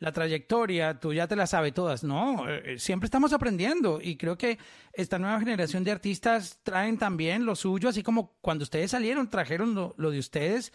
la 0.00 0.12
trayectoria, 0.12 0.98
tú 0.98 1.12
ya 1.12 1.28
te 1.28 1.36
la 1.36 1.46
sabes 1.46 1.72
todas. 1.72 2.02
No, 2.02 2.48
eh, 2.48 2.76
siempre 2.80 3.04
estamos 3.04 3.32
aprendiendo 3.32 4.00
y 4.02 4.16
creo 4.16 4.36
que 4.36 4.58
esta 4.92 5.20
nueva 5.20 5.38
generación 5.38 5.84
de 5.84 5.92
artistas 5.92 6.58
traen 6.64 6.98
también 6.98 7.46
lo 7.46 7.54
suyo, 7.54 7.88
así 7.88 8.02
como 8.02 8.32
cuando 8.40 8.64
ustedes 8.64 8.90
salieron, 8.90 9.30
trajeron 9.30 9.74
lo, 9.74 10.10
de 10.10 10.18
ustedes. 10.18 10.72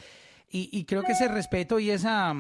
y 0.50 0.86
creo 0.86 1.04
que 1.04 1.12
ese 1.12 1.28
respeto 1.28 1.78
y 1.80 1.90
esa 1.90 2.34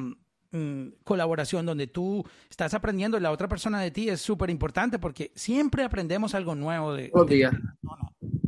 Mm, 0.56 0.94
colaboración 1.04 1.66
donde 1.66 1.86
tú 1.86 2.24
estás 2.50 2.74
aprendiendo 2.74 3.18
y 3.18 3.20
la 3.20 3.32
otra 3.32 3.50
persona 3.50 3.82
de 3.82 3.92
ti 3.92 4.08
es 4.08 4.22
súper 4.22 4.50
importante 4.50 5.00
porque 5.00 5.34
siempre 5.36 5.84
aprendemos 5.84 6.34
algo 6.34 6.56
nuevo 6.56 6.94
de... 6.94 7.10
Todos 7.10 7.28
días. 7.28 7.54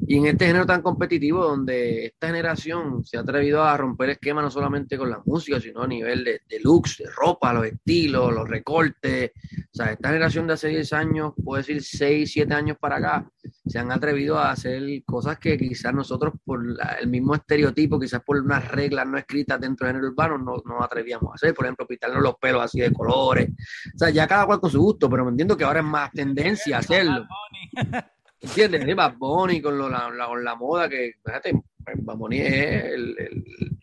Y 0.09 0.17
en 0.17 0.25
este 0.27 0.47
género 0.47 0.65
tan 0.65 0.81
competitivo 0.81 1.43
donde 1.43 2.05
esta 2.05 2.27
generación 2.27 3.03
se 3.03 3.17
ha 3.17 3.19
atrevido 3.19 3.61
a 3.63 3.75
romper 3.75 4.11
esquemas 4.11 4.45
no 4.45 4.49
solamente 4.49 4.97
con 4.97 5.09
la 5.09 5.21
música, 5.25 5.59
sino 5.59 5.83
a 5.83 5.87
nivel 5.87 6.23
de, 6.23 6.41
de 6.47 6.59
looks, 6.61 6.99
de 6.99 7.09
ropa, 7.09 7.51
los 7.53 7.65
estilos, 7.65 8.33
los 8.33 8.47
recortes. 8.47 9.31
O 9.35 9.75
sea, 9.75 9.91
esta 9.91 10.07
generación 10.07 10.47
de 10.47 10.53
hace 10.53 10.69
10 10.69 10.93
años, 10.93 11.33
puedo 11.43 11.57
decir 11.57 11.83
6, 11.83 12.31
7 12.31 12.53
años 12.53 12.77
para 12.79 12.95
acá, 12.95 13.29
se 13.65 13.79
han 13.79 13.91
atrevido 13.91 14.37
a 14.37 14.51
hacer 14.51 14.81
cosas 15.05 15.39
que 15.39 15.57
quizás 15.57 15.93
nosotros 15.93 16.35
por 16.45 16.63
el 17.01 17.07
mismo 17.07 17.35
estereotipo, 17.35 17.99
quizás 17.99 18.21
por 18.23 18.37
unas 18.37 18.65
reglas 18.71 19.05
no 19.05 19.17
escritas 19.17 19.59
dentro 19.59 19.87
del 19.87 19.95
género 19.95 20.11
urbano, 20.11 20.37
no 20.37 20.63
nos 20.65 20.85
atrevíamos 20.85 21.31
a 21.31 21.35
hacer. 21.35 21.53
Por 21.53 21.65
ejemplo, 21.65 21.85
pintarnos 21.85 22.23
los 22.23 22.35
pelos 22.35 22.63
así 22.63 22.79
de 22.79 22.93
colores. 22.93 23.49
O 23.93 23.97
sea, 23.97 24.09
ya 24.09 24.25
cada 24.25 24.45
cual 24.45 24.61
con 24.61 24.71
su 24.71 24.81
gusto, 24.81 25.09
pero 25.09 25.25
me 25.25 25.31
entiendo 25.31 25.57
que 25.57 25.65
ahora 25.65 25.81
es 25.81 25.85
más 25.85 26.11
tendencia 26.11 26.77
a 26.77 26.79
hacerlo. 26.79 27.27
¿Entiendes? 28.39 28.96
Bad 28.96 29.17
Bunny 29.17 29.62
con, 29.62 29.77
la, 29.79 30.56
moda 30.56 30.88
que, 30.88 31.13
fíjate, 31.25 31.62
Bad 31.96 32.17
Bunny 32.17 32.39
es 32.39 32.86
el, 32.86 33.15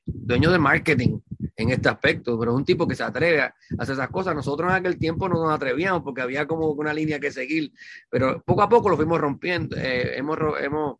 dueño 0.07 0.51
de 0.51 0.59
marketing 0.59 1.19
en 1.57 1.71
este 1.71 1.89
aspecto, 1.89 2.39
pero 2.39 2.53
es 2.53 2.57
un 2.57 2.65
tipo 2.65 2.87
que 2.87 2.95
se 2.95 3.03
atreve 3.03 3.43
a 3.43 3.55
hacer 3.79 3.95
esas 3.95 4.09
cosas. 4.09 4.35
Nosotros 4.35 4.71
en 4.71 4.77
aquel 4.77 4.99
tiempo 4.99 5.29
no 5.29 5.35
nos 5.35 5.53
atrevíamos 5.53 6.03
porque 6.03 6.23
había 6.23 6.47
como 6.47 6.69
una 6.69 6.95
línea 6.95 7.21
que 7.21 7.31
seguir, 7.31 7.73
pero 8.09 8.43
poco 8.43 8.63
a 8.63 8.69
poco 8.69 8.89
lo 8.89 8.97
fuimos 8.97 9.21
rompiendo. 9.21 9.77
Eh, 9.77 10.17
hemos, 10.17 10.39
hemos 10.61 10.99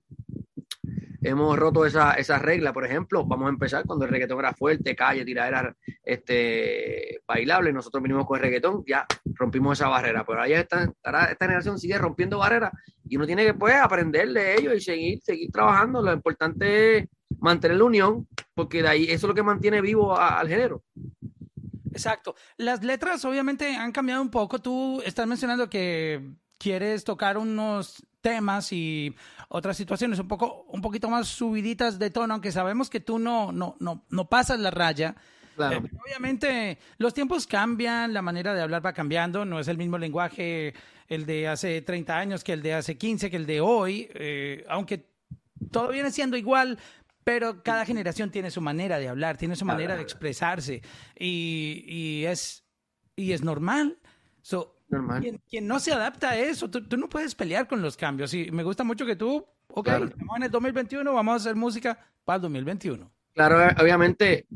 hemos 1.25 1.59
roto 1.59 1.87
esa, 1.87 2.13
esa 2.13 2.39
regla, 2.39 2.73
por 2.73 2.85
ejemplo, 2.85 3.25
vamos 3.25 3.47
a 3.47 3.51
empezar 3.51 3.85
cuando 3.87 4.05
el 4.05 4.11
reggaetón 4.11 4.39
era 4.39 4.53
fuerte, 4.53 4.95
calle, 4.95 5.25
tiradera, 5.25 5.75
este, 6.03 7.23
bailable, 7.27 7.73
nosotros 7.73 8.03
vinimos 8.03 8.27
con 8.27 8.37
el 8.37 8.43
reggaetón, 8.43 8.85
ya 8.87 9.07
rompimos 9.25 9.79
esa 9.79 9.89
barrera, 9.89 10.25
pero 10.27 10.41
ahora, 10.41 10.61
esta, 10.61 10.85
esta 10.85 11.37
generación 11.41 11.79
sigue 11.79 11.99
rompiendo 11.99 12.39
barreras 12.39 12.73
y 13.15 13.17
uno 13.17 13.27
tiene 13.27 13.45
que 13.45 13.55
pues, 13.55 13.77
aprender 13.77 14.33
de 14.33 14.57
ellos 14.57 14.75
y 14.75 14.81
seguir, 14.81 15.21
seguir 15.23 15.53
trabajando, 15.53 16.03
lo 16.03 16.13
importante 16.13 16.99
es 16.99 17.09
mantener 17.39 17.77
la 17.77 17.85
unión, 17.85 18.27
porque 18.55 18.83
de 18.83 18.89
ahí 18.89 19.05
eso 19.05 19.15
es 19.15 19.23
lo 19.29 19.35
que 19.35 19.43
mantiene 19.45 19.81
vivo 19.81 20.19
al 20.19 20.49
género. 20.49 20.83
Exacto. 21.93 22.35
Las 22.57 22.83
letras 22.83 23.25
obviamente 23.25 23.77
han 23.77 23.93
cambiado 23.93 24.21
un 24.21 24.31
poco. 24.31 24.59
Tú 24.59 25.01
estás 25.07 25.29
mencionando 25.29 25.71
que 25.71 26.29
quieres 26.59 27.05
tocar 27.05 27.39
unos 27.39 28.05
temas 28.21 28.73
y 28.73 29.15
otras 29.49 29.77
situaciones 29.77 30.19
un 30.19 30.27
poco 30.27 30.65
un 30.71 30.81
poquito 30.81 31.09
más 31.09 31.29
subiditas 31.29 32.01
de 32.01 32.11
tono, 32.11 32.35
aunque 32.35 32.51
sabemos 32.51 32.91
que 32.91 32.99
tú 32.99 33.21
no 33.21 33.53
no 33.53 33.77
no 33.79 34.05
no 34.11 34.29
pasas 34.29 34.59
la 34.59 34.73
raya. 34.73 35.15
Eh, 35.59 35.83
obviamente 36.05 36.79
los 36.99 37.15
tiempos 37.15 37.47
cambian, 37.47 38.13
la 38.13 38.23
manera 38.23 38.55
de 38.55 38.63
hablar 38.63 38.85
va 38.85 38.93
cambiando, 38.93 39.45
no 39.45 39.61
es 39.61 39.69
el 39.69 39.79
mismo 39.79 39.99
lenguaje 39.99 40.75
el 41.09 41.27
de 41.27 41.49
hace 41.49 41.83
30 41.83 42.19
años 42.19 42.45
que 42.45 42.53
el 42.53 42.63
de 42.63 42.75
hace 42.75 42.97
15, 42.97 43.31
que 43.31 43.37
el 43.37 43.47
de 43.47 43.61
hoy, 43.61 44.09
eh, 44.15 44.65
aunque 44.69 45.07
todo 45.71 45.89
viene 45.89 46.11
siendo 46.11 46.37
igual, 46.37 46.79
pero 47.25 47.63
cada 47.63 47.85
generación 47.85 48.31
tiene 48.31 48.51
su 48.51 48.61
manera 48.61 48.99
de 48.99 49.09
hablar, 49.09 49.37
tiene 49.37 49.57
su 49.57 49.65
manera 49.65 49.97
de 49.97 50.03
expresarse 50.03 50.83
y, 51.19 51.85
y 51.87 52.25
es, 52.27 52.65
y 53.17 53.33
es 53.33 53.43
normal. 53.43 53.99
So, 54.43 54.75
quien, 55.49 55.67
no 55.67 55.81
se 55.81 55.93
adapta 55.93 56.31
a 56.31 56.37
eso, 56.37 56.71
tú, 56.71 56.97
no 56.97 57.09
puedes 57.09 57.35
pelear 57.35 57.67
con 57.67 57.81
los 57.83 57.97
cambios. 57.97 58.33
Y 58.35 58.51
me 58.51 58.63
gusta 58.63 58.85
mucho 58.85 59.07
que 59.07 59.17
tú, 59.17 59.45
ok, 59.69 59.89
estamos 59.89 60.37
en 60.37 60.43
el 60.45 60.51
2021, 60.51 61.13
vamos 61.13 61.33
a 61.33 61.37
hacer 61.37 61.57
música 61.57 61.99
para 62.25 62.37
el 62.37 62.43
2021. 62.43 63.11
Claro, 63.35 63.63
eh, 63.63 63.75
obviamente 63.81 64.47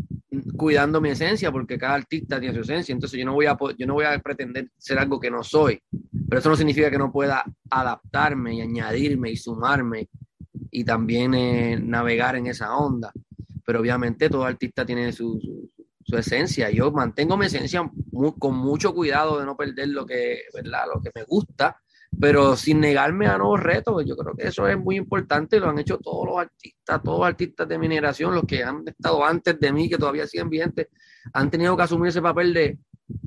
cuidando 0.57 1.01
mi 1.01 1.11
esencia, 1.11 1.51
porque 1.51 1.79
cada 1.79 1.95
artista 1.95 2.39
tiene 2.39 2.55
su 2.55 2.61
esencia, 2.61 2.93
entonces 2.93 3.19
yo 3.19 3.25
no 3.25 3.35
voy 3.35 3.47
a, 3.47 3.57
yo 3.77 3.87
no 3.87 3.95
voy 3.95 4.05
a 4.05 4.19
pretender 4.19 4.71
ser 4.79 4.99
algo 4.99 5.19
que 5.19 5.31
no 5.31 5.43
soy, 5.43 5.81
pero 6.29 6.39
eso 6.39 6.49
no 6.49 6.57
significa 6.57 6.91
que 6.91 6.99
no 6.99 7.11
pueda 7.11 7.45
adaptarme 7.71 8.55
y 8.55 8.61
añadirme 8.61 9.31
y 9.31 9.37
sumarme 9.37 10.09
y 10.71 10.85
también 10.85 11.35
eh, 11.35 11.79
navegar 11.81 12.37
en 12.37 12.47
esa 12.47 12.77
onda. 12.77 13.13
Pero 13.65 13.81
obviamente 13.81 14.31
todo 14.31 14.45
artista 14.45 14.87
tiene 14.87 15.13
su, 15.13 15.71
su 16.05 16.17
esencia. 16.17 16.71
Yo 16.71 16.91
mantengo 16.91 17.37
mi 17.37 17.47
esencia 17.47 17.91
con 18.39 18.57
mucho 18.57 18.95
cuidado 18.95 19.39
de 19.39 19.47
no 19.47 19.57
perder 19.57 19.89
lo 19.89 20.07
que, 20.07 20.43
¿verdad? 20.55 20.85
lo 20.95 21.01
que 21.01 21.11
me 21.15 21.25
gusta, 21.25 21.77
pero 22.21 22.57
sin 22.57 22.81
negarme 22.81 23.27
a 23.27 23.39
nuevos 23.39 23.61
retos. 23.61 24.05
Yo 24.07 24.17
creo 24.17 24.35
que 24.35 24.49
eso 24.49 24.67
es 24.69 24.79
muy 24.79 24.97
importante, 24.97 25.61
lo 25.61 25.71
han 25.71 25.79
hecho 25.79 25.99
todos 25.99 26.27
los 26.27 26.39
artistas, 26.39 27.03
todos 27.03 27.19
los 27.21 27.29
artistas 27.29 27.69
de 27.69 27.79
mi 27.79 27.87
generación, 27.87 28.35
los 28.35 28.45
que 28.45 28.63
han 28.63 28.83
estado 28.87 29.25
antes 29.25 29.59
de 29.59 29.73
mí, 29.73 29.89
que 29.89 29.99
todavía 29.99 30.27
siguen 30.27 30.51
vigentes, 30.51 30.89
han 31.33 31.51
tenido 31.51 31.77
que 31.77 31.83
asumir 31.83 32.09
ese 32.09 32.23
papel 32.23 32.55
de 32.55 32.79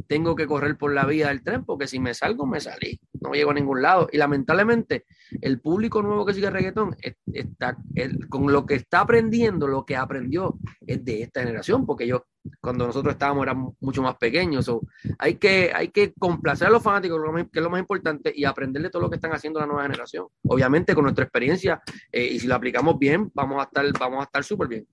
tengo 0.07 0.35
que 0.35 0.45
correr 0.45 0.77
por 0.77 0.93
la 0.93 1.05
vía 1.05 1.29
del 1.29 1.41
tren, 1.43 1.65
porque 1.65 1.87
si 1.87 1.99
me 1.99 2.13
salgo, 2.13 2.45
me 2.45 2.59
salí, 2.59 2.99
no 3.19 3.31
llego 3.31 3.51
a 3.51 3.55
ningún 3.55 3.81
lado. 3.81 4.07
Y 4.11 4.17
lamentablemente, 4.17 5.05
el 5.41 5.59
público 5.59 6.01
nuevo 6.01 6.25
que 6.25 6.33
sigue 6.33 6.49
reggaetón 6.49 6.95
está, 7.33 7.77
con 8.29 8.51
lo 8.51 8.65
que 8.65 8.75
está 8.75 9.01
aprendiendo, 9.01 9.67
lo 9.67 9.85
que 9.85 9.95
aprendió 9.95 10.57
es 10.85 11.03
de 11.03 11.23
esta 11.23 11.41
generación, 11.41 11.85
porque 11.85 12.05
yo 12.05 12.25
cuando 12.59 12.87
nosotros 12.87 13.13
estábamos 13.13 13.43
éramos 13.43 13.73
mucho 13.79 14.01
más 14.01 14.15
pequeños. 14.17 14.69
hay, 15.19 15.35
que, 15.35 15.71
hay 15.73 15.89
que 15.89 16.13
complacer 16.13 16.67
a 16.67 16.71
los 16.71 16.83
fanáticos, 16.83 17.19
que 17.51 17.59
es 17.59 17.63
lo 17.63 17.69
más 17.69 17.79
importante, 17.79 18.31
y 18.35 18.45
aprender 18.45 18.81
de 18.81 18.89
todo 18.89 19.03
lo 19.03 19.09
que 19.09 19.15
están 19.15 19.33
haciendo 19.33 19.59
la 19.59 19.65
nueva 19.65 19.83
generación. 19.83 20.27
Obviamente, 20.43 20.93
con 20.93 21.03
nuestra 21.03 21.25
experiencia, 21.25 21.81
eh, 22.11 22.25
y 22.25 22.39
si 22.39 22.47
lo 22.47 22.55
aplicamos 22.55 22.97
bien, 22.97 23.31
vamos 23.33 23.59
a 23.59 23.63
estar 23.63 23.85
vamos 23.99 24.21
a 24.21 24.23
estar 24.23 24.43
súper 24.43 24.67
bien. 24.67 24.87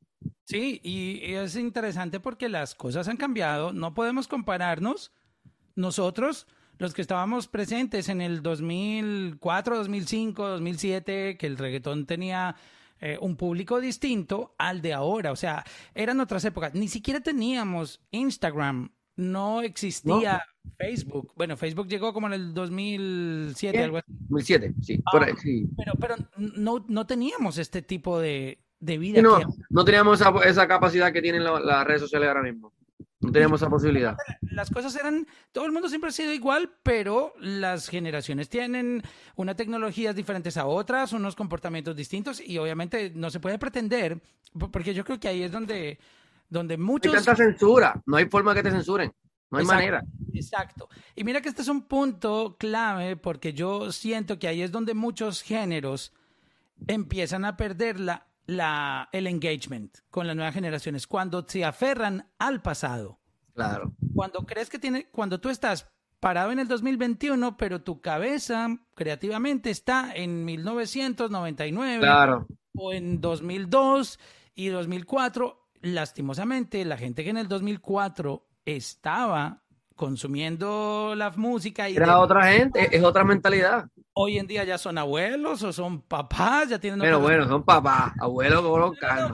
Sí, 0.44 0.80
y 0.82 1.34
es 1.34 1.56
interesante 1.56 2.20
porque 2.20 2.48
las 2.48 2.74
cosas 2.74 3.08
han 3.08 3.16
cambiado. 3.16 3.72
No 3.72 3.94
podemos 3.94 4.28
compararnos 4.28 5.12
nosotros, 5.76 6.46
los 6.78 6.94
que 6.94 7.02
estábamos 7.02 7.48
presentes 7.48 8.08
en 8.08 8.20
el 8.20 8.42
2004, 8.42 9.76
2005, 9.76 10.48
2007, 10.48 11.36
que 11.36 11.46
el 11.46 11.58
reggaetón 11.58 12.06
tenía 12.06 12.56
eh, 13.00 13.18
un 13.20 13.36
público 13.36 13.80
distinto 13.80 14.54
al 14.58 14.82
de 14.82 14.92
ahora. 14.92 15.32
O 15.32 15.36
sea, 15.36 15.64
eran 15.94 16.20
otras 16.20 16.44
épocas. 16.44 16.74
Ni 16.74 16.88
siquiera 16.88 17.20
teníamos 17.20 18.00
Instagram, 18.10 18.90
no 19.16 19.62
existía 19.62 20.42
Facebook. 20.76 21.32
Bueno, 21.36 21.56
Facebook 21.56 21.88
llegó 21.88 22.12
como 22.12 22.28
en 22.28 22.34
el 22.34 22.54
2007, 22.54 23.82
algo 23.82 23.98
así. 23.98 24.06
2007, 24.08 24.74
sí, 24.80 25.02
ah, 25.06 25.26
Pero, 25.76 25.92
pero 26.00 26.14
no, 26.36 26.84
no 26.88 27.06
teníamos 27.06 27.58
este 27.58 27.82
tipo 27.82 28.20
de, 28.20 28.58
de 28.80 28.98
vida. 28.98 29.22
no, 29.22 29.40
no 29.70 29.84
teníamos 29.84 30.20
esa, 30.44 30.68
capacidad 30.68 31.12
que 31.12 31.22
tienen 31.22 31.44
las 31.44 31.86
redes 31.86 32.02
sociales 32.02 32.28
ahora 32.28 32.42
mismo. 32.42 32.72
No 33.20 33.32
teníamos 33.32 33.60
esa 33.60 33.70
posibilidad. 33.70 34.16
Las 34.42 34.70
cosas 34.70 34.94
eran, 34.94 35.26
todo 35.50 35.66
el 35.66 35.72
mundo 35.72 35.88
siempre 35.88 36.10
ha 36.10 36.12
sido 36.12 36.32
igual, 36.32 36.70
pero 36.82 37.34
las 37.40 37.88
generaciones 37.88 38.48
tienen 38.48 39.02
unas 39.34 39.56
tecnologías 39.56 40.14
diferentes 40.14 40.56
a 40.56 40.66
otras, 40.66 41.12
unos 41.12 41.34
comportamientos 41.34 41.96
distintos 41.96 42.40
y 42.40 42.58
obviamente 42.58 43.10
no 43.14 43.30
se 43.30 43.40
puede 43.40 43.58
pretender, 43.58 44.20
porque 44.70 44.94
yo 44.94 45.04
creo 45.04 45.18
que 45.18 45.28
ahí 45.28 45.42
es 45.42 45.50
donde, 45.50 45.98
donde 46.48 46.76
muchos... 46.76 47.12
hay 47.12 47.24
tanta 47.24 47.36
censura, 47.36 48.00
no 48.06 48.16
hay 48.16 48.26
forma 48.26 48.54
que 48.54 48.62
te 48.62 48.70
censuren. 48.70 49.12
No 49.50 49.58
hay 49.58 49.64
manera. 49.64 50.04
Exacto. 50.34 50.88
Y 51.16 51.24
mira 51.24 51.40
que 51.40 51.48
este 51.48 51.62
es 51.62 51.68
un 51.68 51.82
punto 51.82 52.56
clave 52.58 53.16
porque 53.16 53.52
yo 53.54 53.90
siento 53.92 54.38
que 54.38 54.46
ahí 54.46 54.62
es 54.62 54.70
donde 54.70 54.94
muchos 54.94 55.42
géneros 55.42 56.12
empiezan 56.86 57.44
a 57.44 57.56
perder 57.56 57.98
la 57.98 58.26
la, 58.48 59.10
el 59.12 59.26
engagement 59.26 59.98
con 60.10 60.26
las 60.26 60.34
nuevas 60.34 60.54
generaciones, 60.54 61.06
cuando 61.06 61.46
se 61.46 61.64
aferran 61.64 62.30
al 62.38 62.62
pasado. 62.62 63.20
Claro. 63.54 63.92
Cuando 64.14 64.46
crees 64.46 64.70
que 64.70 64.78
tiene, 64.78 65.08
cuando 65.10 65.38
tú 65.38 65.50
estás 65.50 65.86
parado 66.18 66.50
en 66.50 66.58
el 66.58 66.66
2021, 66.66 67.56
pero 67.56 67.82
tu 67.82 68.00
cabeza 68.00 68.68
creativamente 68.94 69.70
está 69.70 70.12
en 70.14 70.44
1999 70.46 72.00
claro. 72.00 72.46
o 72.74 72.92
en 72.92 73.20
2002 73.20 74.18
y 74.54 74.68
2004. 74.68 75.68
Lastimosamente, 75.82 76.84
la 76.84 76.96
gente 76.96 77.22
que 77.22 77.30
en 77.30 77.36
el 77.36 77.48
2004 77.48 78.46
estaba 78.64 79.62
consumiendo 79.94 81.14
la 81.14 81.30
música 81.32 81.88
y 81.88 81.96
era 81.96 82.18
otra 82.18 82.52
gente, 82.52 82.96
es 82.96 83.02
otra 83.02 83.24
mentalidad 83.24 83.90
hoy 84.20 84.38
en 84.38 84.48
día 84.48 84.64
ya 84.64 84.78
son 84.78 84.98
abuelos 84.98 85.62
o 85.62 85.72
son 85.72 86.02
papás, 86.02 86.68
ya 86.68 86.78
tienen... 86.80 87.00
Pero 87.00 87.20
bueno, 87.20 87.46
son 87.46 87.62
papás, 87.62 88.12
abuelos 88.18 88.64
los 88.64 88.98
canos. 88.98 89.32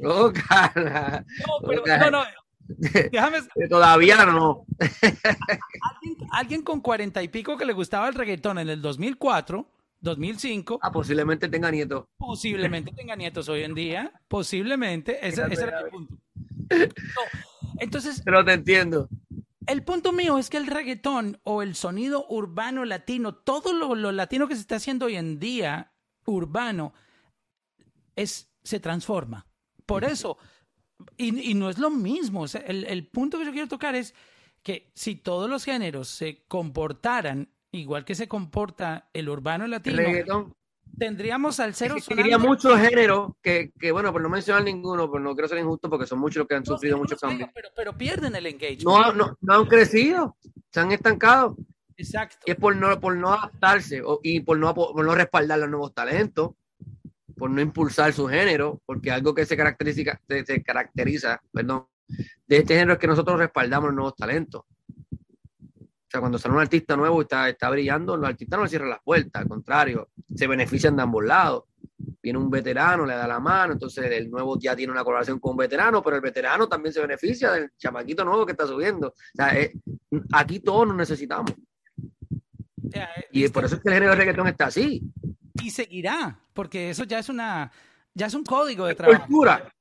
No, 0.00 0.32
no, 0.32 0.32
no, 2.10 2.24
Todavía 3.70 4.26
no. 4.26 4.64
¿Alguien, 6.32 6.62
con 6.62 6.80
cuarenta 6.80 7.22
y 7.22 7.28
pico 7.28 7.56
que 7.56 7.64
le 7.64 7.72
gustaba 7.72 8.08
el 8.08 8.14
reggaetón 8.14 8.58
en 8.58 8.70
el 8.70 8.82
2004, 8.82 9.66
2005. 10.00 10.80
Ah, 10.82 10.90
posiblemente 10.90 11.48
tenga 11.48 11.70
nietos. 11.70 12.06
Posiblemente 12.16 12.92
tenga 12.92 13.14
nietos 13.14 13.48
hoy 13.48 13.62
en 13.62 13.74
día. 13.74 14.12
Posiblemente. 14.26 15.26
Ese, 15.26 15.42
era 15.42 15.84
mi 15.84 15.90
punto. 15.90 16.14
entonces. 17.78 18.22
Pero 18.24 18.44
te 18.44 18.52
entiendo. 18.52 19.08
El 19.70 19.84
punto 19.84 20.12
mío 20.12 20.36
es 20.36 20.50
que 20.50 20.56
el 20.56 20.66
reggaetón 20.66 21.38
o 21.44 21.62
el 21.62 21.76
sonido 21.76 22.26
urbano 22.28 22.84
latino, 22.84 23.36
todo 23.36 23.72
lo, 23.72 23.94
lo 23.94 24.10
latino 24.10 24.48
que 24.48 24.56
se 24.56 24.62
está 24.62 24.74
haciendo 24.74 25.06
hoy 25.06 25.14
en 25.14 25.38
día, 25.38 25.92
urbano, 26.26 26.92
es, 28.16 28.52
se 28.64 28.80
transforma. 28.80 29.46
Por 29.86 30.02
eso, 30.02 30.38
y, 31.16 31.54
no 31.54 31.70
es 31.70 31.78
lo 31.78 31.88
mismo. 31.88 32.46
el, 32.66 33.06
punto 33.06 33.38
que 33.38 33.44
yo 33.44 33.52
quiero 33.52 33.68
tocar 33.68 33.94
es 33.94 34.12
que 34.60 34.90
si 34.96 35.14
todos 35.14 35.48
los 35.48 35.64
géneros 35.64 36.08
se 36.08 36.42
comportaran 36.48 37.54
igual 37.70 38.04
que 38.04 38.16
se 38.16 38.26
comporta 38.26 39.08
el 39.12 39.28
urbano 39.28 39.68
latino, 39.68 40.52
tendríamos 40.98 41.60
al 41.60 41.74
cero 41.74 41.96
Tendría 42.06 42.38
muchos 42.38 42.78
géneros 42.78 43.32
que, 43.42 43.72
que, 43.78 43.92
bueno, 43.92 44.12
por 44.12 44.22
no 44.22 44.28
mencionar 44.28 44.64
ninguno, 44.64 45.10
pues 45.10 45.22
no 45.22 45.34
quiero 45.34 45.48
ser 45.48 45.58
injusto 45.58 45.88
porque 45.88 46.06
son 46.06 46.18
muchos 46.18 46.38
los 46.38 46.48
que 46.48 46.54
han 46.54 46.64
sufrido 46.64 46.98
muchos 46.98 47.20
cambios. 47.20 47.50
Pero, 47.54 47.68
pero, 47.74 47.96
pierden 47.96 48.34
el 48.36 48.46
engagement. 48.46 48.82
No, 48.82 49.12
no, 49.12 49.38
no 49.40 49.54
han 49.54 49.66
crecido, 49.66 50.36
se 50.70 50.80
han 50.80 50.92
estancado. 50.92 51.56
Exacto. 51.96 52.38
Y 52.46 52.52
es 52.52 52.56
por 52.56 52.74
no, 52.76 52.98
por 52.98 53.16
no 53.16 53.32
adaptarse 53.32 54.02
y 54.22 54.40
por 54.40 54.58
no, 54.58 54.74
por 54.74 55.04
no 55.04 55.14
respaldar 55.14 55.58
los 55.58 55.68
nuevos 55.68 55.94
talentos 55.94 56.52
por 57.40 57.50
no 57.50 57.62
impulsar 57.62 58.12
su 58.12 58.28
género, 58.28 58.82
porque 58.84 59.10
algo 59.10 59.34
que 59.34 59.46
se 59.46 59.56
caracteriza, 59.56 60.20
se, 60.28 60.62
caracteriza 60.62 61.40
perdón, 61.50 61.86
de 62.46 62.58
este 62.58 62.74
género 62.74 62.92
es 62.92 62.98
que 62.98 63.06
nosotros 63.06 63.38
respaldamos 63.38 63.94
nuevos 63.94 64.14
talentos. 64.14 64.64
O 66.10 66.12
sea, 66.12 66.18
cuando 66.18 66.38
sale 66.38 66.56
un 66.56 66.60
artista 66.60 66.96
nuevo 66.96 67.20
y 67.20 67.22
está, 67.22 67.48
está 67.48 67.70
brillando, 67.70 68.16
los 68.16 68.28
artistas 68.28 68.58
no 68.58 68.64
le 68.64 68.68
cierran 68.68 68.90
las 68.90 69.00
puertas, 69.00 69.42
al 69.42 69.48
contrario, 69.48 70.08
se 70.34 70.48
benefician 70.48 70.96
de 70.96 71.02
ambos 71.02 71.24
lados. 71.24 71.64
Viene 72.20 72.36
un 72.36 72.50
veterano, 72.50 73.06
le 73.06 73.14
da 73.14 73.28
la 73.28 73.38
mano, 73.38 73.74
entonces 73.74 74.10
el 74.10 74.28
nuevo 74.28 74.58
ya 74.58 74.74
tiene 74.74 74.92
una 74.92 75.04
colaboración 75.04 75.38
con 75.38 75.52
un 75.52 75.58
veterano, 75.58 76.02
pero 76.02 76.16
el 76.16 76.22
veterano 76.22 76.68
también 76.68 76.92
se 76.92 77.00
beneficia 77.00 77.52
del 77.52 77.70
chamaquito 77.78 78.24
nuevo 78.24 78.44
que 78.44 78.52
está 78.52 78.66
subiendo. 78.66 79.08
O 79.08 79.14
sea, 79.34 79.56
eh, 79.56 79.72
aquí 80.32 80.58
todos 80.58 80.88
nos 80.88 80.96
necesitamos. 80.96 81.52
y 83.30 83.48
por 83.48 83.64
eso 83.64 83.76
es 83.76 83.80
que 83.80 83.88
el 83.88 83.94
género 83.94 84.10
de 84.10 84.16
reggaetón 84.16 84.48
está 84.48 84.66
así 84.66 85.00
y 85.62 85.70
seguirá, 85.70 86.38
porque 86.52 86.90
eso 86.90 87.04
ya 87.04 87.18
es 87.18 87.28
una, 87.28 87.70
ya 88.14 88.26
es 88.26 88.34
un 88.34 88.44
código 88.44 88.86
de 88.86 88.94
trabajo. 88.94 89.26
Cultura. 89.26 89.72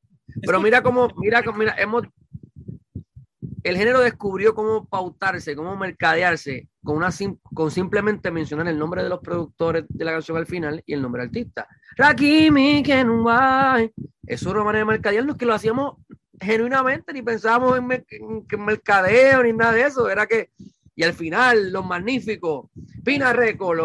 Pero 0.41 0.61
mira 0.61 0.81
cómo, 0.83 1.09
mira 1.17 1.43
cómo, 1.43 1.57
mira, 1.57 1.75
hemos, 1.77 2.03
el 3.69 3.77
género 3.77 3.99
descubrió 4.01 4.53
cómo 4.53 4.85
pautarse, 4.85 5.55
cómo 5.55 5.75
mercadearse 5.75 6.67
con 6.83 6.97
una 6.97 7.09
con 7.53 7.71
simplemente 7.71 8.31
mencionar 8.31 8.67
el 8.67 8.77
nombre 8.77 9.03
de 9.03 9.09
los 9.09 9.19
productores 9.19 9.85
de 9.89 10.05
la 10.05 10.13
canción 10.13 10.37
al 10.37 10.45
final 10.45 10.83
y 10.85 10.93
el 10.93 11.01
nombre 11.01 11.21
del 11.21 11.29
artista. 11.29 11.67
Rakimi 11.95 12.83
Kenway. 12.83 13.91
Eso 14.25 14.49
es 14.49 14.53
una 14.53 14.63
manera 14.63 14.85
de 14.85 14.91
mercadearnos 14.91 15.37
que 15.37 15.45
lo 15.45 15.53
hacíamos 15.53 15.97
genuinamente, 16.39 17.13
ni 17.13 17.21
pensábamos 17.21 17.77
en, 17.77 18.63
mercadeo 18.63 19.43
ni 19.43 19.53
nada 19.53 19.73
de 19.73 19.83
eso. 19.83 20.09
Era 20.09 20.25
que 20.25 20.49
y 20.95 21.03
al 21.03 21.13
final 21.13 21.71
los 21.71 21.85
magníficos, 21.85 22.69
Pina 23.05 23.31
Record 23.31 23.79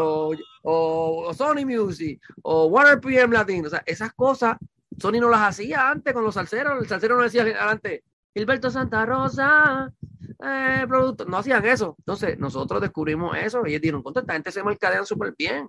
o, 0.62 1.32
Sony 1.32 1.64
Music 1.64 2.20
o 2.42 2.66
Warner 2.66 3.00
PM 3.00 3.32
Latino, 3.32 3.68
o 3.68 3.70
sea, 3.70 3.82
esas 3.86 4.12
cosas 4.14 4.56
Sony 4.98 5.20
no 5.20 5.28
las 5.28 5.40
hacía 5.40 5.90
antes 5.90 6.12
con 6.12 6.24
los 6.24 6.34
salseros, 6.34 6.80
el 6.80 6.88
salsero 6.88 7.16
no 7.16 7.22
decía 7.22 7.44
antes, 7.60 8.02
Gilberto 8.34 8.70
Santa 8.70 9.06
Rosa, 9.06 9.92
eh, 10.44 10.84
producto, 10.88 11.24
no 11.24 11.38
hacían 11.38 11.64
eso. 11.64 11.94
Entonces, 11.98 12.38
nosotros 12.38 12.80
descubrimos 12.80 13.36
eso 13.36 13.62
y 13.64 13.70
ellos 13.70 13.82
dijeron, 13.82 14.02
contra 14.02 14.22
esta 14.22 14.32
gente 14.32 14.52
se 14.52 14.64
mercadean 14.64 15.06
súper 15.06 15.34
bien. 15.38 15.68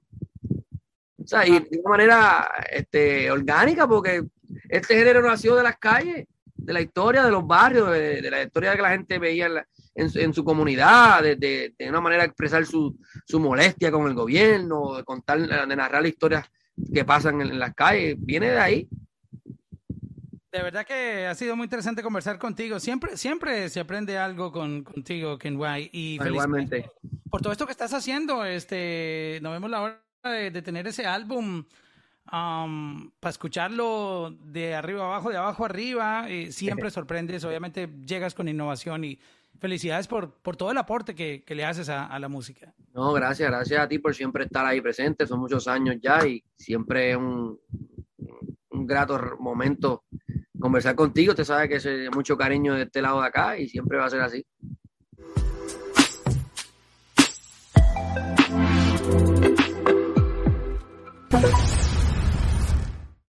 O 1.24 1.28
sea, 1.28 1.48
y 1.48 1.60
de 1.60 1.80
una 1.80 1.90
manera 1.90 2.52
este, 2.72 3.32
orgánica, 3.32 3.88
porque 3.88 4.24
este 4.70 4.96
género 4.96 5.22
nació 5.22 5.56
de 5.56 5.64
las 5.64 5.78
calles, 5.78 6.28
de 6.56 6.74
la 6.74 6.82
historia 6.82 7.24
de 7.24 7.32
los 7.32 7.46
barrios, 7.46 7.92
de, 7.92 8.30
la 8.30 8.44
historia 8.44 8.76
que 8.76 8.82
la 8.82 8.92
gente 8.92 9.20
veía 9.20 9.46
en, 9.46 9.56
la, 9.56 9.68
en, 9.96 10.34
su 10.34 10.44
comunidad, 10.44 11.22
de, 11.22 11.36
de, 11.36 11.90
una 11.90 12.02
manera 12.02 12.24
de 12.24 12.28
expresar 12.28 12.66
su, 12.66 12.98
su, 13.26 13.40
molestia 13.40 13.92
con 13.92 14.08
el 14.08 14.14
gobierno, 14.14 14.96
de 14.96 15.04
contar, 15.04 15.68
de 15.68 15.76
narrar 15.76 16.06
historias 16.06 16.50
que 16.94 17.06
pasan 17.06 17.42
en, 17.42 17.60
las 17.60 17.74
calles, 17.74 18.16
viene 18.20 18.50
de 18.50 18.60
ahí. 18.60 18.90
De 20.56 20.64
verdad 20.64 20.86
que 20.86 21.28
ha 21.28 21.36
sido 21.36 21.58
muy 21.58 21.66
interesante 21.66 22.02
conversar 22.02 22.40
contigo. 22.40 22.80
Siempre, 22.80 23.18
siempre 23.18 23.68
se 23.68 23.82
aprende 23.82 24.18
algo 24.18 24.54
con, 24.54 24.86
contigo, 24.86 25.38
Kenway. 25.38 25.90
Y 25.92 26.14
Igualmente. 26.14 26.90
Por 27.30 27.42
todo 27.42 27.52
esto 27.52 27.66
que 27.66 27.74
estás 27.74 27.94
haciendo, 27.94 28.46
este, 28.46 29.40
nos 29.42 29.52
vemos 29.52 29.70
la 29.70 29.82
hora 29.82 30.02
de, 30.24 30.62
tener 30.62 30.88
ese 30.88 31.06
álbum 31.06 31.66
um, 32.32 33.12
para 33.20 33.32
escucharlo 33.32 34.34
de 34.46 34.76
arriba 34.76 35.04
abajo, 35.04 35.30
de 35.30 35.36
abajo 35.36 35.66
arriba. 35.66 36.32
y 36.32 36.54
siempre 36.54 36.90
sorprendes, 36.90 37.44
obviamente 37.44 37.90
llegas 38.06 38.34
con 38.34 38.48
innovación 38.48 39.04
y 39.04 39.20
felicidades 39.60 40.08
por, 40.08 40.36
por 40.36 40.56
todo 40.56 40.72
el 40.72 40.78
aporte 40.78 41.16
que, 41.16 41.44
que 41.44 41.54
le 41.54 41.66
haces 41.66 41.90
a, 41.90 42.06
a, 42.06 42.18
la 42.18 42.30
música. 42.30 42.74
No, 42.94 43.12
gracias, 43.12 43.50
gracias 43.50 43.82
a 43.82 43.90
ti 43.90 44.00
por 44.00 44.16
siempre 44.16 44.46
estar 44.46 44.66
ahí 44.66 44.80
presente. 44.80 45.28
Son 45.28 45.38
muchos 45.38 45.68
años 45.68 45.98
ya 46.02 46.26
y 46.26 46.42
siempre 46.56 47.12
es 47.12 47.18
un, 47.18 47.60
un 48.70 48.88
grato 48.88 49.20
momento 49.38 50.06
conversar 50.60 50.96
contigo. 50.96 51.36
Te 51.36 51.46
sabe 51.46 51.70
que 51.70 51.76
es 51.76 51.88
mucho 52.14 52.38
cariño 52.38 52.76
de 52.76 52.84
este 52.84 53.02
lado 53.02 53.22
de 53.22 53.28
acá 53.28 53.58
y 53.58 53.68
siempre 53.68 53.98
va 53.98 54.06
a 54.06 54.10
ser 54.10 54.22
así. 54.22 54.46